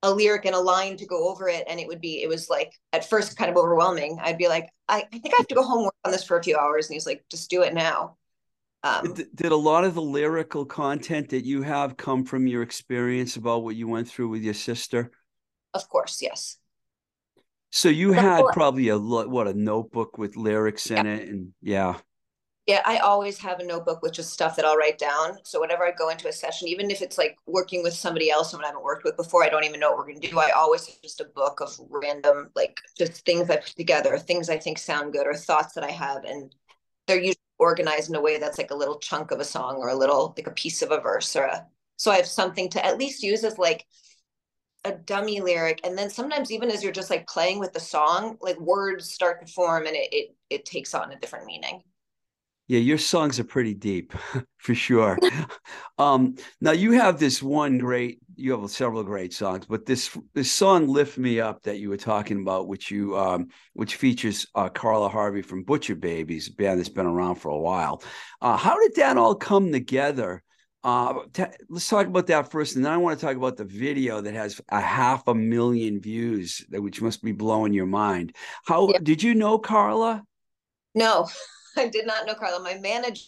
[0.03, 2.49] a lyric and a line to go over it and it would be it was
[2.49, 4.17] like at first kind of overwhelming.
[4.21, 6.37] I'd be like i, I think i have to go home work on this for
[6.37, 8.17] a few hours and he's like just do it now.
[8.83, 12.63] Um, Did, did a lot of the lyrical content that you have come from your
[12.63, 15.11] experience about what you went through with your sister?
[15.73, 16.57] of course yes
[17.71, 21.99] So you had probably a what a notebook with lyrics in it, and yeah,
[22.67, 25.39] Yeah, I always have a notebook with just stuff that I'll write down.
[25.43, 28.51] So whenever I go into a session, even if it's like working with somebody else
[28.51, 30.39] someone I haven't worked with before, I don't even know what we're gonna do.
[30.39, 34.49] I always have just a book of random, like just things I put together, things
[34.49, 36.53] I think sound good, or thoughts that I have, and
[37.07, 39.89] they're usually organized in a way that's like a little chunk of a song or
[39.89, 41.67] a little like a piece of a verse or a.
[41.97, 43.85] So I have something to at least use as like
[45.05, 48.59] dummy lyric, and then sometimes even as you're just like playing with the song, like
[48.59, 51.81] words start to form and it it, it takes on a different meaning.
[52.67, 54.13] yeah, your songs are pretty deep
[54.57, 55.19] for sure.
[55.97, 60.51] um, now you have this one great, you have several great songs, but this this
[60.51, 64.69] song "Lift Me Up" that you were talking about, which you um, which features uh,
[64.69, 68.01] Carla Harvey from Butcher Babies, a band that's been around for a while.
[68.41, 70.41] Uh, how did that all come together?
[70.83, 71.19] Uh,
[71.69, 74.33] let's talk about that first, and then I want to talk about the video that
[74.33, 78.35] has a half a million views, that which must be blowing your mind.
[78.65, 78.97] How Yeah.
[79.03, 80.23] did you know Carla?
[80.95, 81.29] No,
[81.77, 82.63] I did not know Carla.
[82.63, 83.21] My manager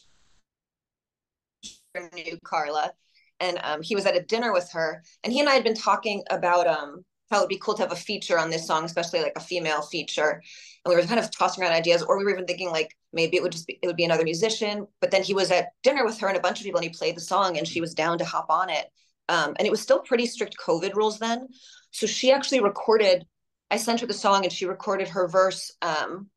[2.14, 2.92] knew Carla,
[3.40, 5.76] and um, he was at a dinner with her, and he and I had been
[5.76, 9.22] talking about um, how it'd be cool to have a feature on this song, especially
[9.22, 10.42] like a female feature.
[10.86, 13.38] And we were kind of tossing around ideas, or we were even thinking like maybe
[13.38, 14.88] it would just be it would be another musician.
[15.02, 16.98] But then he was at dinner with her and a bunch of people, and he
[16.98, 18.86] played the song, and she was down to hop on it.
[19.30, 21.48] Um, and it was still pretty strict COVID rules then,
[21.92, 23.26] so she actually recorded.
[23.72, 26.30] I sent her the song, and she recorded her verse um,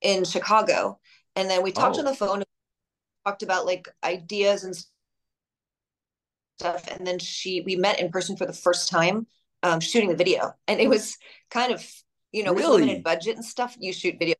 [0.00, 1.00] in Chicago.
[1.34, 2.00] And then we talked Oh.
[2.00, 2.44] on the phone,
[3.24, 4.74] talked about like ideas and
[6.58, 6.86] stuff.
[6.88, 9.26] And then she, we met in person for the first time,
[9.62, 10.52] um, shooting the video.
[10.68, 11.16] And it was
[11.50, 11.84] kind of,
[12.32, 14.34] you know, with limited budget and stuff, you shoot video.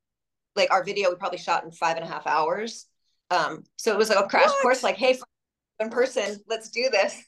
[0.56, 2.86] Like our video, we probably shot in five and a half hours.
[3.30, 4.62] Um, so it was like a crash What?
[4.62, 5.18] course, like, hey,
[5.80, 7.22] in person, let's do this.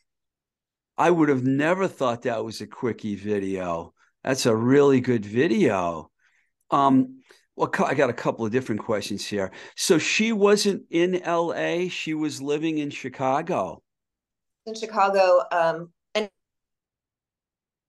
[0.97, 3.95] I would have never thought that was a quickie video.
[4.23, 6.11] That's a really good video.
[6.71, 7.23] Um,
[7.57, 9.51] well, I got a couple of different questions here.
[9.77, 13.83] So she wasn't in LA, she was living in Chicago.
[14.67, 15.43] in Chicago.
[15.53, 15.93] Um,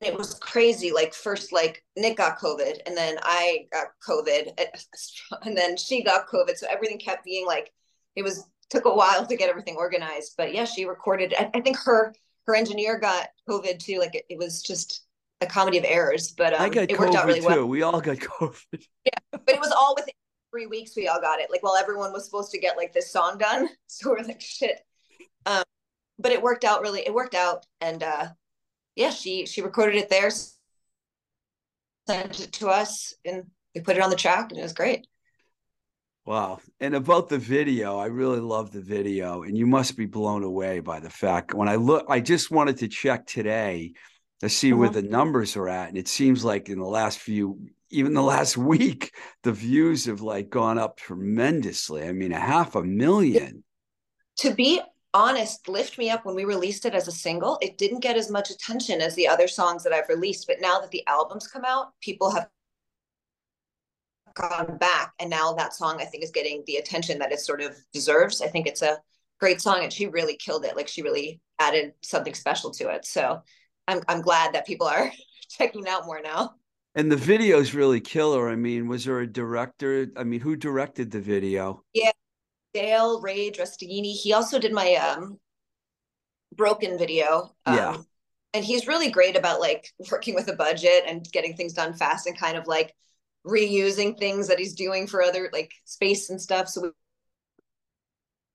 [0.02, 0.92] it was crazy.
[0.92, 4.60] Like first, like Nick got COVID, and then I got COVID,
[5.44, 6.58] and then she got COVID.
[6.58, 7.72] So everything kept being like
[8.16, 10.34] it was took a while to get everything organized.
[10.38, 11.34] But yeah, she recorded.
[11.38, 12.14] I, I think her
[12.48, 14.00] her engineer got COVID too.
[14.00, 15.06] Like it, it was just
[15.42, 16.32] a comedy of errors.
[16.32, 17.48] But um, I got it worked out COVID really too.
[17.48, 17.66] well.
[17.66, 18.86] We all got COVID.
[19.06, 20.14] Yeah, but it was all within
[20.52, 20.96] three weeks.
[20.96, 21.50] We all got it.
[21.50, 23.70] Like while everyone was supposed to get like this song done.
[23.88, 24.82] So we're like shit.
[25.46, 25.64] Um,
[26.20, 27.02] but it worked out really.
[27.06, 28.28] It worked out, and uh,
[28.96, 30.30] yeah, she she recorded it there,
[32.08, 35.08] sent it to us, and we put it on the track, and it was great.
[36.26, 36.60] Wow.
[36.80, 39.44] And about the video, I really love the video.
[39.44, 42.78] And you must be blown away by the fact when I look, I just wanted
[42.78, 43.94] to check today
[44.40, 44.94] to see where Mhm.
[44.94, 45.90] the numbers are at.
[45.90, 50.22] And it seems like in the last few, even the last week, the views have
[50.22, 52.04] like gone up tremendously.
[52.04, 53.64] I mean, a half a million.
[54.38, 54.82] To be
[55.16, 58.30] honest, Lift Me Up when we released it as a single, it didn't get as
[58.30, 60.46] much attention as the other songs that I've released.
[60.46, 62.50] But now that the album's come out, people have
[64.36, 67.62] gone back, and now that song I think is getting the attention that it sort
[67.62, 68.42] of deserves.
[68.42, 69.00] I think it's a
[69.40, 70.76] great song, and she really killed it.
[70.76, 73.06] Like she really added something special to it.
[73.06, 73.42] So
[73.88, 75.12] I'm I'm glad that people are
[75.50, 76.56] checking out more now.
[76.94, 78.50] And the video's really killer.
[78.50, 80.08] I mean, was there a director?
[80.18, 81.84] I mean, who directed the video?
[82.76, 84.12] Dale Ray Restagini.
[84.14, 85.40] He also did my um
[86.54, 87.56] broken video.
[87.66, 87.98] Um, Yeah.
[88.54, 92.28] And he's really great about like working with a budget and getting things done fast
[92.28, 92.94] and kind of like
[93.48, 96.68] reusing things that he's doing for other like space and stuff.
[96.68, 96.90] So we,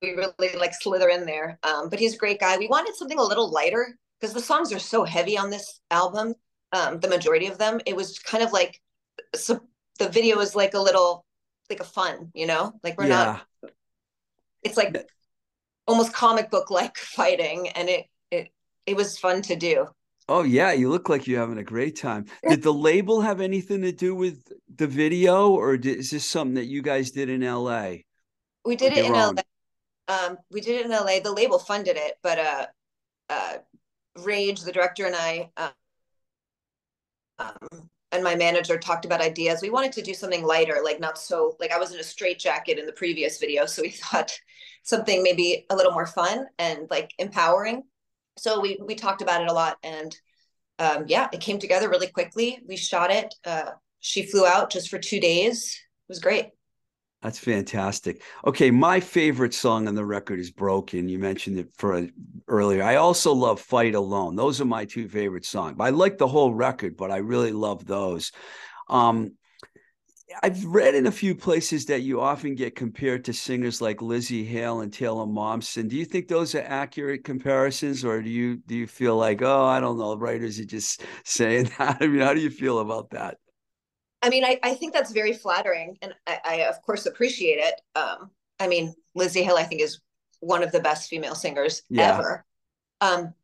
[0.03, 1.59] we really like slither in there.
[1.62, 2.59] Um, but he's a great guy.
[2.59, 6.35] We wanted something a little lighter because the songs are so heavy on this album.
[6.73, 8.81] Um, the majority of them, it was kind of like
[9.35, 9.61] so
[9.99, 11.25] the video is like a little
[11.71, 13.71] like a fun, you know, like we're not yeah.
[14.63, 15.09] It's like
[15.87, 18.49] almost comic book like fighting and it it
[18.87, 19.87] it was fun to do
[20.33, 20.71] Oh, yeah.
[20.71, 22.27] You look like you're having a great time.
[22.49, 26.55] Did the label have anything to do with the video, or did, is this something
[26.55, 27.95] that you guys did in LA?
[28.65, 29.33] we did it in la
[30.09, 32.67] um we did it in la the label funded it but uh
[33.29, 33.55] uh
[34.25, 35.71] rage the director and i um,
[37.39, 41.19] um and my manager talked about ideas we wanted to do something lighter like not
[41.19, 44.33] so like i was in a straight jacket in the previous video so we thought
[44.83, 47.83] something maybe a little more fun and like empowering.
[48.39, 50.17] So we we talked about it a lot and
[50.79, 52.61] um yeah it came together really quickly.
[52.67, 55.79] We shot it uh she flew out just for two days.
[56.09, 56.51] It was great
[57.23, 58.23] That's fantastic.
[58.47, 62.09] Okay, my favorite song on the record is "Broken." You mentioned it for a,
[62.49, 62.83] earlier.
[62.83, 65.77] I also love "Fight Alone." Those are my two favorite songs.
[65.81, 68.33] I like the whole record, but I really love those.
[68.89, 69.33] Um,
[70.43, 74.45] I've read in a few places that you often get compared to singers like Lizzie
[74.45, 75.89] Hale and Taylor Momsen.
[75.89, 79.64] Do you think those are accurate comparisons, or do you do you feel like, oh,
[79.64, 81.99] I don't know, writers are just saying that?
[82.01, 83.39] I mean, how do you feel about that?
[84.23, 87.81] I mean, I, I think that's very flattering, and I, I of course appreciate it.
[87.95, 90.01] Um, I mean, Lizzie Hale, I think, is
[90.41, 92.14] one of the best female singers Yeah.
[92.14, 92.45] ever.
[93.01, 93.35] Um,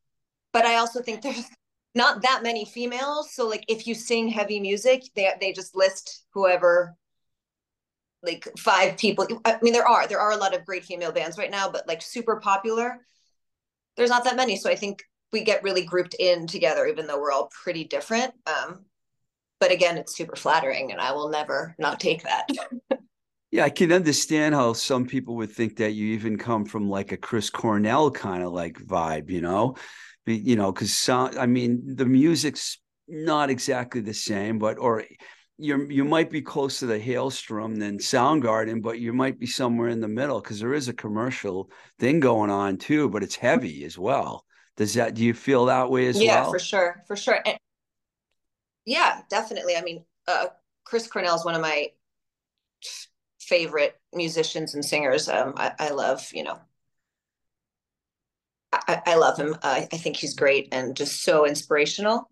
[0.52, 1.44] but I also think there's
[1.94, 3.32] not that many females.
[3.34, 6.94] So like if you sing heavy music, they they just list whoever
[8.22, 9.26] like five people.
[9.44, 11.86] I mean, there are there are a lot of great female bands right now, but
[11.86, 13.00] like super popular,
[13.96, 14.56] there's not that many.
[14.56, 15.02] So I think
[15.32, 18.34] we get really grouped in together, even though we're all pretty different.
[18.46, 18.84] Um,
[19.60, 22.48] but again, it's super flattering, and I will never not take that.
[23.52, 27.12] Yeah, I can understand how some people would think that you even come from like
[27.12, 29.76] a Chris Cornell kind of like vibe, you know,
[30.26, 31.38] you know, because sound.
[31.38, 32.78] I mean, the music's
[33.08, 35.04] not exactly the same, but or
[35.58, 39.88] you you might be closer to the Halestorm than Soundgarden, but you might be somewhere
[39.88, 43.84] in the middle because there is a commercial thing going on too, but it's heavy
[43.84, 44.44] as well.
[44.76, 45.14] Does that?
[45.14, 46.50] Do you feel that way as yeah, well?
[46.50, 47.40] for sure, for sure.
[47.46, 47.56] And
[48.86, 49.76] yeah, definitely.
[49.76, 50.46] I mean, uh,
[50.84, 51.88] Chris Cornell is one of my
[53.40, 55.28] favorite musicians and singers.
[55.28, 56.58] Um, I, I love, you know,
[58.72, 59.54] I, I love him.
[59.62, 62.30] Uh, I think he's great and just so inspirational.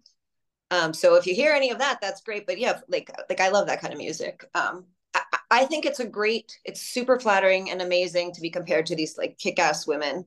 [0.71, 2.47] Um, so if you hear any of that, that's great.
[2.47, 4.45] But yeah, like like I love that kind of music.
[4.55, 8.87] Um, I, I think it's a great, it's super flattering and amazing to be compared
[8.87, 10.25] to these like kick-ass women.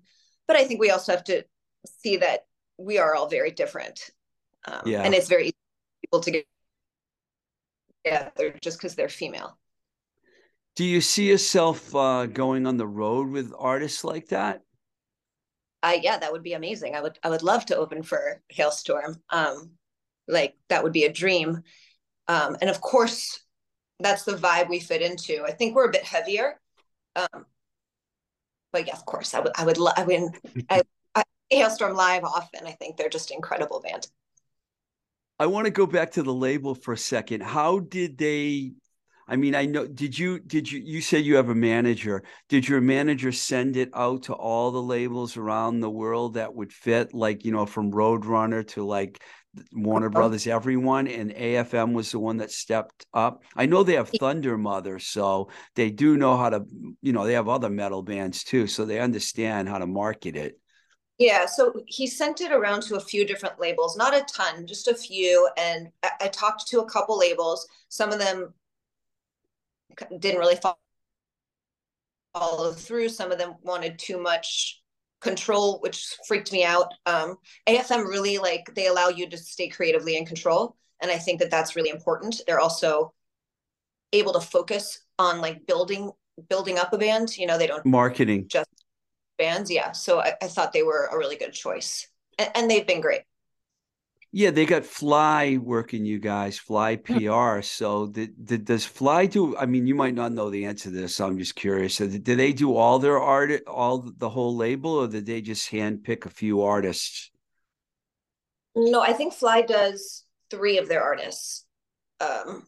[0.48, 1.44] But I think we also have to
[2.02, 2.46] see that
[2.78, 4.00] we are all very different.
[4.66, 5.04] Um, Yeah.
[5.04, 5.56] and it's very easy
[6.08, 6.46] people to get
[8.04, 9.58] together just because they're female.
[10.76, 14.62] Do you see yourself uh, going on the road with artists like that?
[15.84, 16.96] I yeah, that would be amazing.
[16.96, 19.20] I would I would love to open for Halestorm.
[19.30, 19.72] Um,
[20.28, 21.64] like that would be a dream.
[22.28, 23.40] Um, and of course,
[24.00, 25.44] that's the vibe we fit into.
[25.44, 26.60] I think we're a bit heavier.
[27.16, 27.46] Um,
[28.72, 30.32] but yeah, of course, I would I would lo- I mean
[30.70, 30.82] I,
[31.16, 32.68] I Halestorm live often.
[32.68, 34.08] I think they're just incredible band.
[35.40, 37.44] I want to go back to the label for a second.
[37.44, 38.72] How did they?
[39.28, 39.86] I mean, I know.
[39.86, 40.40] Did you?
[40.40, 40.82] Did you?
[40.84, 42.24] You said you have a manager.
[42.50, 46.74] Did your manager send it out to all the labels around the world that would
[46.74, 49.22] fit, like you know, from Roadrunner to like
[49.74, 50.14] Warner uh-huh.
[50.14, 51.08] Brothers, everyone?
[51.08, 53.44] And AFM was the one that stepped up.
[53.56, 56.66] I know they have Thundermother, so they do know how to.
[57.02, 60.60] You know, they have other metal bands too, so they understand how to market it.
[61.18, 64.88] Yeah, so he sent it around to a few different labels, not a ton, just
[64.88, 65.50] a few.
[65.58, 67.68] And I, I talked to a couple labels.
[67.90, 68.54] Some of them
[70.20, 70.78] didn't really fo-
[72.36, 73.10] follow through.
[73.10, 74.84] Some of them wanted too much
[75.22, 76.94] control, which freaked me out.
[77.06, 77.38] Um,
[77.68, 81.50] AFM really like they allow you to stay creatively in control, and I think that
[81.50, 82.42] that's really important.
[82.46, 83.14] They're also
[84.14, 86.12] able to focus on like building
[86.50, 87.38] building up a band.
[87.38, 88.48] You know, they don't Marketing.
[89.38, 89.72] Bands.
[89.72, 89.92] Yeah.
[89.92, 92.08] So I, I thought they were a really good choice.
[92.38, 93.22] And, and they've been great.
[94.34, 97.62] Yeah, they got Fly working you guys, Fly PR.
[97.62, 99.56] So did, did does Fly do?
[99.58, 101.16] I mean, you might not know the answer to this.
[101.16, 101.96] So I'm just curious.
[101.96, 105.42] So did, did they do all their art, all the whole label, or did they
[105.42, 107.32] just hand pick a few artists?
[108.76, 111.66] No, I think Fly does three of their artists.
[112.20, 112.68] Um,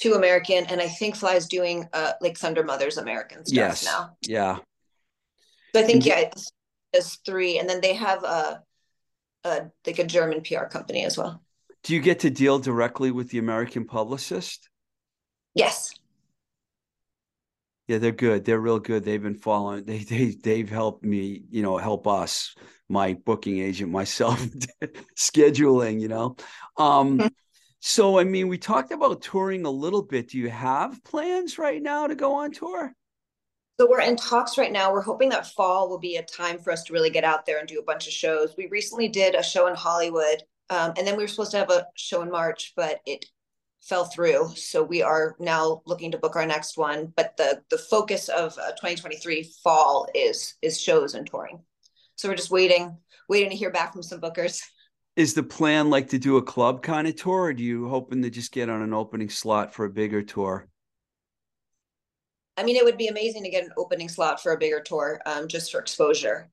[0.00, 3.84] two American, and I think Fly's doing uh like Thundermother's American stuff Yes.
[3.84, 4.16] now.
[4.22, 4.58] Yeah.
[5.74, 6.06] So I think Mhm.
[6.06, 6.52] yeah, it's,
[6.92, 8.62] it's three, and then they have a,
[9.44, 11.42] a like a German PR company as well.
[11.82, 14.68] Do you get to deal directly with the American publicist?
[15.54, 15.92] Yes.
[17.86, 18.44] Yeah, they're good.
[18.44, 19.04] They're real good.
[19.04, 19.84] They've been following.
[19.84, 21.44] They they they've helped me.
[21.50, 22.54] You know, help us,
[22.88, 24.40] my booking agent, myself,
[25.16, 26.00] scheduling.
[26.00, 26.36] You know,
[26.76, 27.18] um.
[27.20, 27.30] Mhm.
[27.80, 30.30] So I mean, we talked about touring a little bit.
[30.30, 32.92] Do you have plans right now to go on tour?
[33.80, 34.92] So we're in talks right now.
[34.92, 37.60] We're hoping that fall will be a time for us to really get out there
[37.60, 38.54] and do a bunch of shows.
[38.58, 41.70] We recently did a show in Hollywood, um, and then we were supposed to have
[41.70, 43.24] a show in March, but it
[43.80, 44.50] fell through.
[44.56, 47.12] So we are now looking to book our next one.
[47.16, 51.60] But the the focus of uh, 2023 fall is is shows and touring.
[52.16, 52.98] So we're just waiting,
[53.28, 54.60] waiting to hear back from some bookers.
[55.16, 58.22] Is the plan like to do a club kind of tour, or do you hoping
[58.22, 60.68] to just get on an opening slot for a bigger tour?
[62.58, 65.20] I mean, it would be amazing to get an opening slot for a bigger tour,
[65.24, 66.50] um, just for exposure.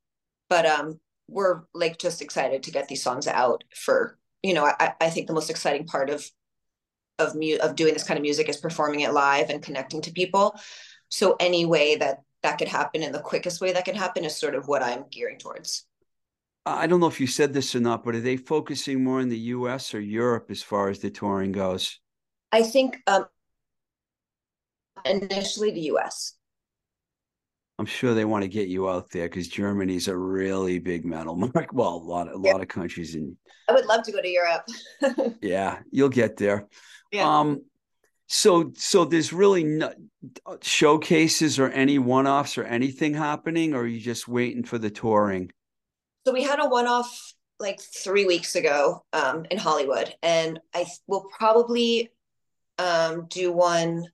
[0.49, 4.65] But um, we're like just excited to get these songs out for you know.
[4.79, 6.29] I, I think the most exciting part of
[7.17, 10.11] of mu- of doing this kind of music is performing it live and connecting to
[10.11, 10.55] people.
[11.09, 14.37] So any way that that could happen and the quickest way that could happen is
[14.37, 15.87] sort of what I'm gearing towards.
[16.67, 19.29] I don't know if you said this or not, but are they focusing more in
[19.29, 19.93] the U.S.
[19.93, 21.99] or Europe as far as the touring goes?
[22.51, 23.25] I think um,
[25.05, 26.33] initially the US.
[27.77, 31.35] I'm sure they want to get you out there because Germany's a really big metal
[31.35, 31.67] market.
[31.73, 32.53] Well, a lot, a Yeah.
[32.53, 33.37] lot of countries in
[33.67, 34.67] I would love to go to Europe.
[35.41, 36.67] Yeah, you'll get there.
[37.11, 37.39] Yeah.
[37.39, 37.63] Um,
[38.27, 39.93] so so there's really no
[40.61, 45.51] showcases or any one-offs or anything happening, or are you just waiting for the touring?
[46.25, 51.25] So we had a one-off like three weeks ago um, in Hollywood, and I will
[51.37, 52.09] probably
[52.79, 54.07] um, do one.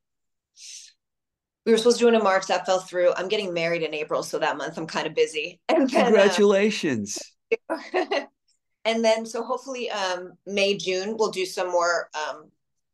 [1.65, 3.13] We were supposed to do one in March that fell through.
[3.15, 5.59] I'm getting married in April, so that month I'm kind of busy.
[5.69, 7.19] And then, uh, Congratulations.
[8.85, 12.49] and then so hopefully um, May June we'll do some more um,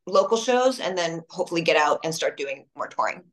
[0.05, 3.23] local shows, and then hopefully get out and start doing more touring.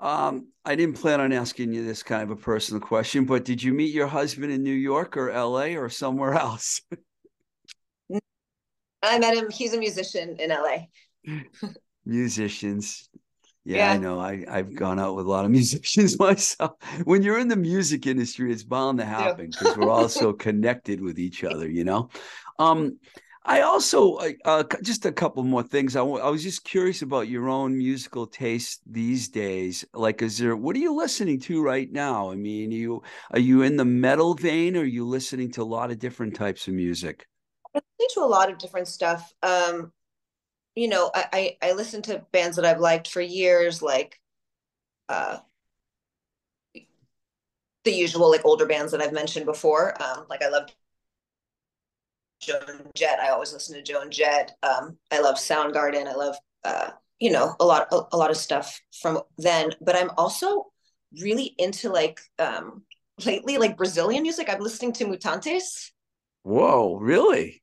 [0.00, 3.62] Um, I didn't plan on asking you this kind of a personal question, but did
[3.62, 6.80] you meet your husband in New York or LA or somewhere else?
[9.02, 9.50] I met him.
[9.50, 10.86] He's a musician in LA.
[12.04, 13.08] Musicians.
[13.64, 14.18] Yeah, I know.
[14.18, 16.72] I, I've gone out with a lot of musicians myself.
[17.04, 21.00] When you're in the music industry, it's bound to happen because we're all so connected
[21.00, 22.08] with each other, you know?
[22.58, 22.98] Um,
[23.44, 25.96] I also, uh, uh, just a couple more things.
[25.96, 29.86] I I was just curious about your own musical taste these days.
[29.94, 32.30] Like, is there, what are you listening to right now?
[32.30, 35.64] I mean, you, are you in the metal vein or are you listening to a
[35.64, 37.26] lot of different types of music?
[37.74, 39.32] I listen to a lot of different stuff.
[39.42, 39.92] Um,
[40.78, 44.20] you know, I, I I listen to bands that I've liked for years, like
[45.08, 45.38] uh
[47.84, 50.00] the usual like older bands that I've mentioned before.
[50.00, 50.68] Um, like I love
[52.40, 53.18] Joan Jett.
[53.18, 54.56] I always listen to Joan Jett.
[54.62, 56.06] Um, I love Soundgarden.
[56.06, 59.72] I love uh, you know, a lot a, a lot of stuff from then.
[59.80, 60.66] But I'm also
[61.20, 62.82] really into like um
[63.26, 64.48] lately like Brazilian music.
[64.48, 65.90] I'm listening to Mutantes.
[66.44, 67.62] Whoa, really?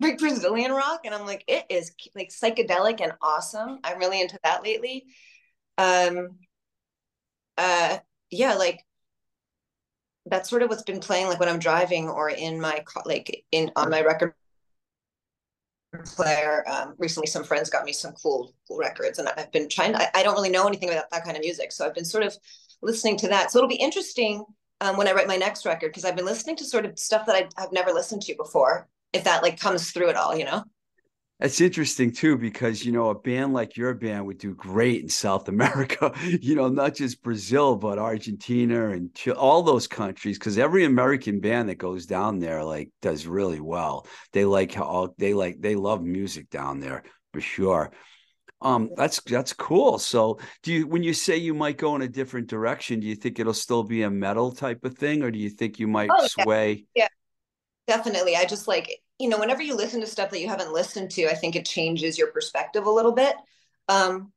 [0.00, 3.80] Like Brazilian rock, and I'm like, it is like psychedelic and awesome.
[3.84, 5.06] I'm really into that lately.
[5.78, 6.38] Um,
[7.58, 7.98] uh,
[8.30, 8.84] yeah, like
[10.26, 13.70] that's sort of what's been playing like when I'm driving or in my like in
[13.76, 14.34] on my record
[16.04, 16.64] player.
[16.68, 19.94] Um, recently, some friends got me some cool, cool records, and I've been trying.
[19.94, 22.24] I, I don't really know anything about that kind of music, so I've been sort
[22.24, 22.36] of
[22.82, 23.50] listening to that.
[23.50, 24.44] So it'll be interesting
[24.80, 27.26] um, when I write my next record because I've been listening to sort of stuff
[27.26, 28.88] that I, I've never listened to before.
[29.12, 30.64] If that like comes through at all, you know.
[31.40, 35.08] That's interesting too, because you know a band like your band would do great in
[35.08, 36.12] South America.
[36.42, 40.38] You know, not just Brazil, but Argentina and all those countries.
[40.38, 44.06] Because every American band that goes down there like does really well.
[44.32, 47.90] They like how all they like they love music down there for sure.
[48.60, 49.98] Um, that's that's cool.
[49.98, 53.14] So, do you when you say you might go in a different direction, do you
[53.16, 56.10] think it'll still be a metal type of thing, or do you think you might
[56.10, 56.44] Oh, yeah.
[56.44, 56.84] sway?
[57.86, 58.36] Definitely.
[58.36, 61.26] I just like, you know, whenever you listen to stuff that you haven't listened to,
[61.28, 63.34] I think it changes your perspective a little bit.
[63.88, 64.32] Um,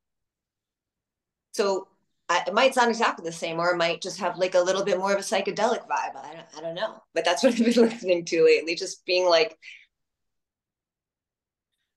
[1.52, 1.88] so
[2.28, 4.84] I, it might sound exactly the same, or it might just have like a little
[4.84, 6.16] bit more of a psychedelic vibe.
[6.16, 7.02] I don't, I don't know.
[7.14, 9.58] But that's what I've been listening to lately, just being like,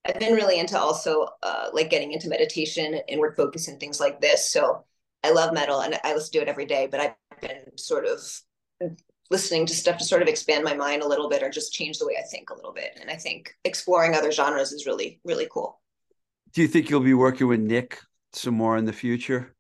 [0.06, 4.22] I've been really into also uh, like getting into meditation inward focus and things like
[4.22, 4.50] this.
[4.52, 4.86] So
[5.24, 8.22] I love metal and I listen to it every day, but I've been sort of
[9.30, 11.99] listening to stuff to sort of expand my mind a little bit or just change
[11.99, 12.97] the way I think a little bit.
[12.99, 15.82] And I think exploring other genres is really, really cool.
[16.53, 17.99] Do you think you'll be working with Nick
[18.34, 19.53] some more in the future?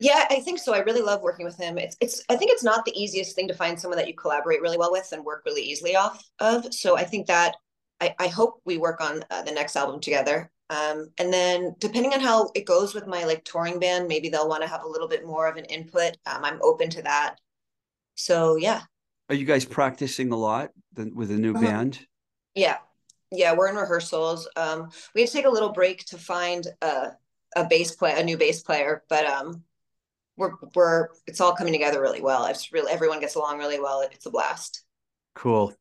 [0.00, 0.74] Yeah, I think so.
[0.74, 1.78] I really love working with him.
[1.78, 4.60] It's it's I think it's not the easiest thing to find someone that you collaborate
[4.60, 6.74] really well with and work really easily off of.
[6.74, 7.54] So I think that
[8.00, 10.50] I, I hope we work on uh, the next album together.
[10.70, 14.48] Um, and then depending on how it goes with my like touring band, maybe they'll
[14.48, 16.16] want to have a little bit more of an input.
[16.26, 17.36] Um, I'm open to that.
[18.14, 18.82] So yeah,
[19.28, 21.64] Are you guys practicing a lot with a new Uh-huh.
[21.64, 22.06] band?
[22.54, 22.78] Yeah.
[23.30, 24.48] Yeah, we're in rehearsals.
[24.54, 27.12] Um, we had to take a little break to find a
[27.56, 29.62] a bass play, a new bass player, but um
[30.36, 32.46] we're we're it's all coming together really well.
[32.46, 34.02] It's really everyone gets along really well.
[34.02, 34.84] It's a blast.
[35.34, 35.74] Cool.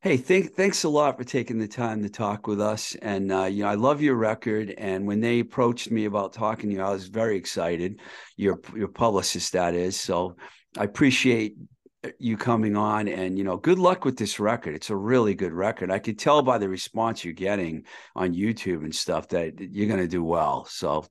[0.00, 2.94] Hey, thank, thanks a lot for taking the time to talk with us.
[3.02, 4.70] And, uh, you know, I love your record.
[4.78, 8.00] And when they approached me about talking to you, I was very excited.
[8.36, 9.98] Your, your publicist, that is.
[9.98, 10.36] So
[10.76, 11.56] I appreciate
[12.04, 14.74] uh, you coming on and, you know, good luck with this record.
[14.74, 15.90] It's a really good record.
[15.90, 20.00] I could tell by the response you're getting on YouTube and stuff that you're going
[20.00, 20.64] to do well.
[20.66, 21.06] So,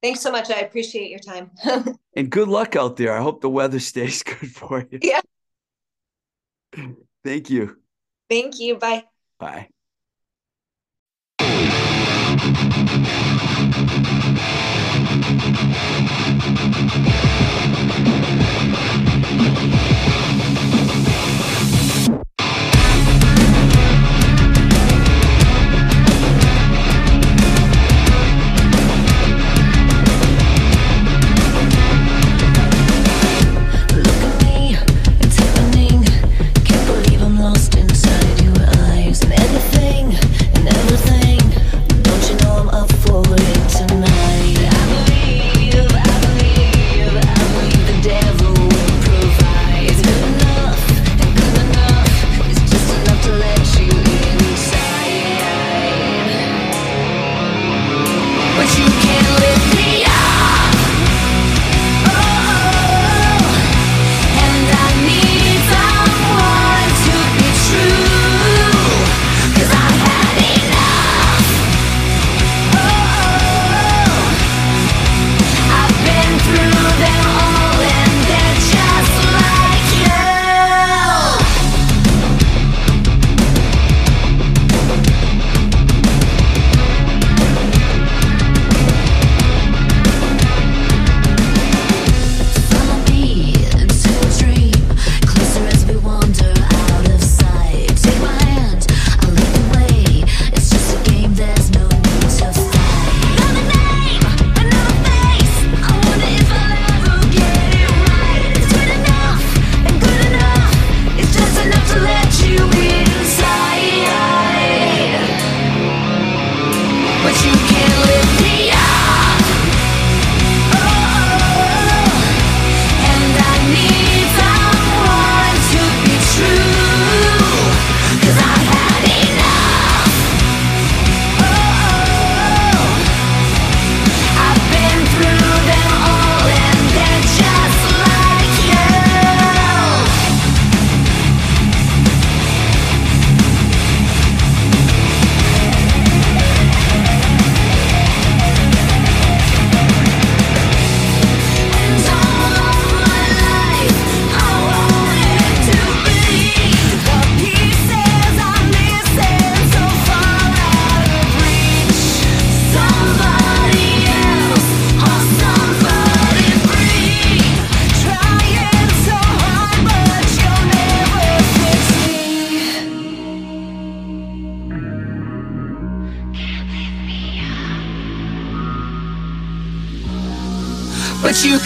[0.00, 0.50] Thanks so much.
[0.50, 1.50] I appreciate your time.
[2.16, 3.12] and good luck out there.
[3.18, 5.00] I hope the weather stays good for you.
[5.02, 5.20] Yeah.
[7.24, 7.78] Thank you.
[8.30, 8.76] Thank you.
[8.76, 9.04] Bye.
[9.38, 9.68] Bye.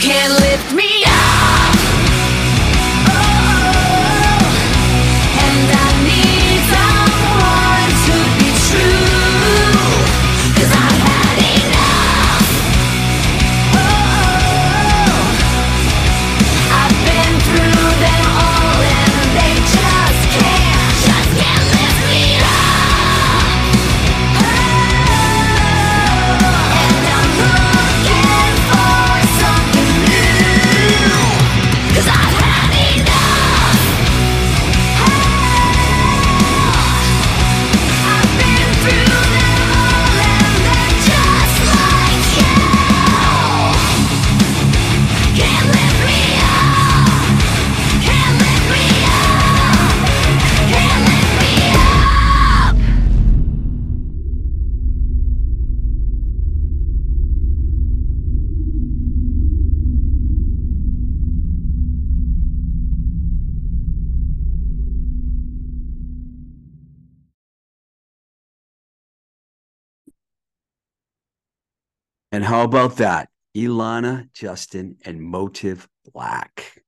[0.03, 0.41] Can't
[72.33, 73.28] And how about that?
[73.55, 76.83] Alana, Justin, and Motive Black.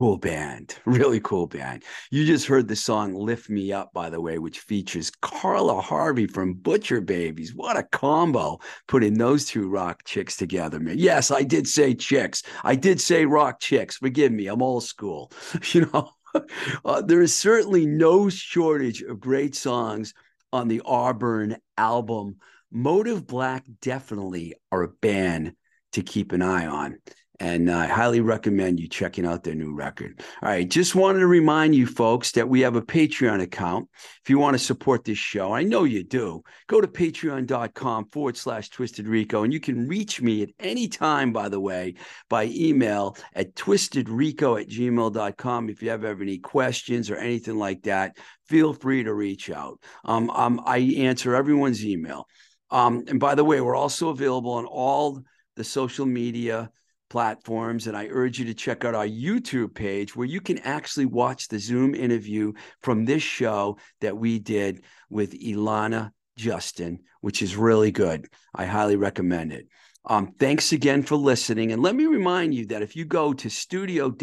[0.00, 1.84] Cool band, really cool band.
[2.10, 6.26] You just heard the song Lift Me Up, by the way, which features Carla Harvey
[6.26, 7.54] from Butcher Babies.
[7.54, 10.98] What a combo putting those two rock chicks together, man.
[10.98, 12.42] Yes, I did say chicks.
[12.64, 13.98] I did say rock chicks.
[13.98, 15.30] Forgive me, I'm old school.
[15.72, 16.10] You know,
[16.84, 20.14] uh, there is certainly no shortage of great songs
[20.52, 22.36] on the Auburn album.
[22.72, 25.54] Motive Black definitely are a band
[25.92, 26.98] to keep an eye on.
[27.40, 30.22] And I highly recommend you checking out their new record.
[30.42, 33.88] All right, just wanted to remind you folks that we have a Patreon account.
[34.22, 36.42] If you want to support this show, I know you do.
[36.66, 41.32] Go to patreon.com forward slash twisted rico, and you can reach me at any time,
[41.32, 41.94] by the way,
[42.28, 45.70] by email at twistedrico at gmail.com.
[45.70, 48.18] If you have ever any questions or anything like that,
[48.48, 49.80] feel free to reach out.
[50.04, 52.26] Um, um, I answer everyone's email.
[52.70, 55.22] Um, and by the way, we're also available on all
[55.56, 56.70] the social media
[57.08, 57.86] platforms.
[57.86, 61.48] And I urge you to check out our YouTube page where you can actually watch
[61.48, 67.90] the Zoom interview from this show that we did with Alana Justin, which is really
[67.90, 68.28] good.
[68.54, 69.66] I highly recommend it.
[70.06, 71.72] Um, thanks again for listening.
[71.72, 74.14] And let me remind you that if you go to studio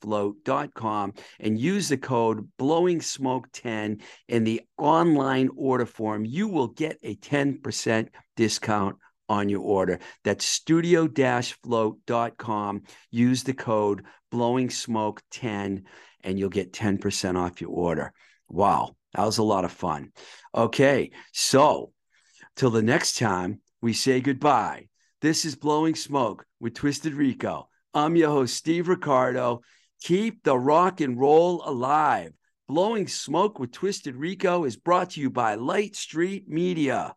[0.00, 6.68] float.com and use the code blowing smoke 10 in the online order form, you will
[6.68, 8.96] get a 10% discount
[9.28, 9.98] on your order.
[10.24, 11.08] That's studio
[11.62, 12.82] float.com.
[13.10, 15.84] Use the code blowing smoke 10
[16.24, 18.12] and you'll get 10% off your order.
[18.48, 20.12] Wow, that was a lot of fun.
[20.54, 21.92] Okay, so
[22.56, 24.88] till the next time we say goodbye.
[25.26, 27.68] This is Blowing Smoke with Twisted Rico.
[27.92, 29.62] I'm your host, Steve Ricardo.
[30.04, 32.30] Keep the rock and roll alive.
[32.68, 37.16] Blowing Smoke with Twisted Rico is brought to you by Light Street Media.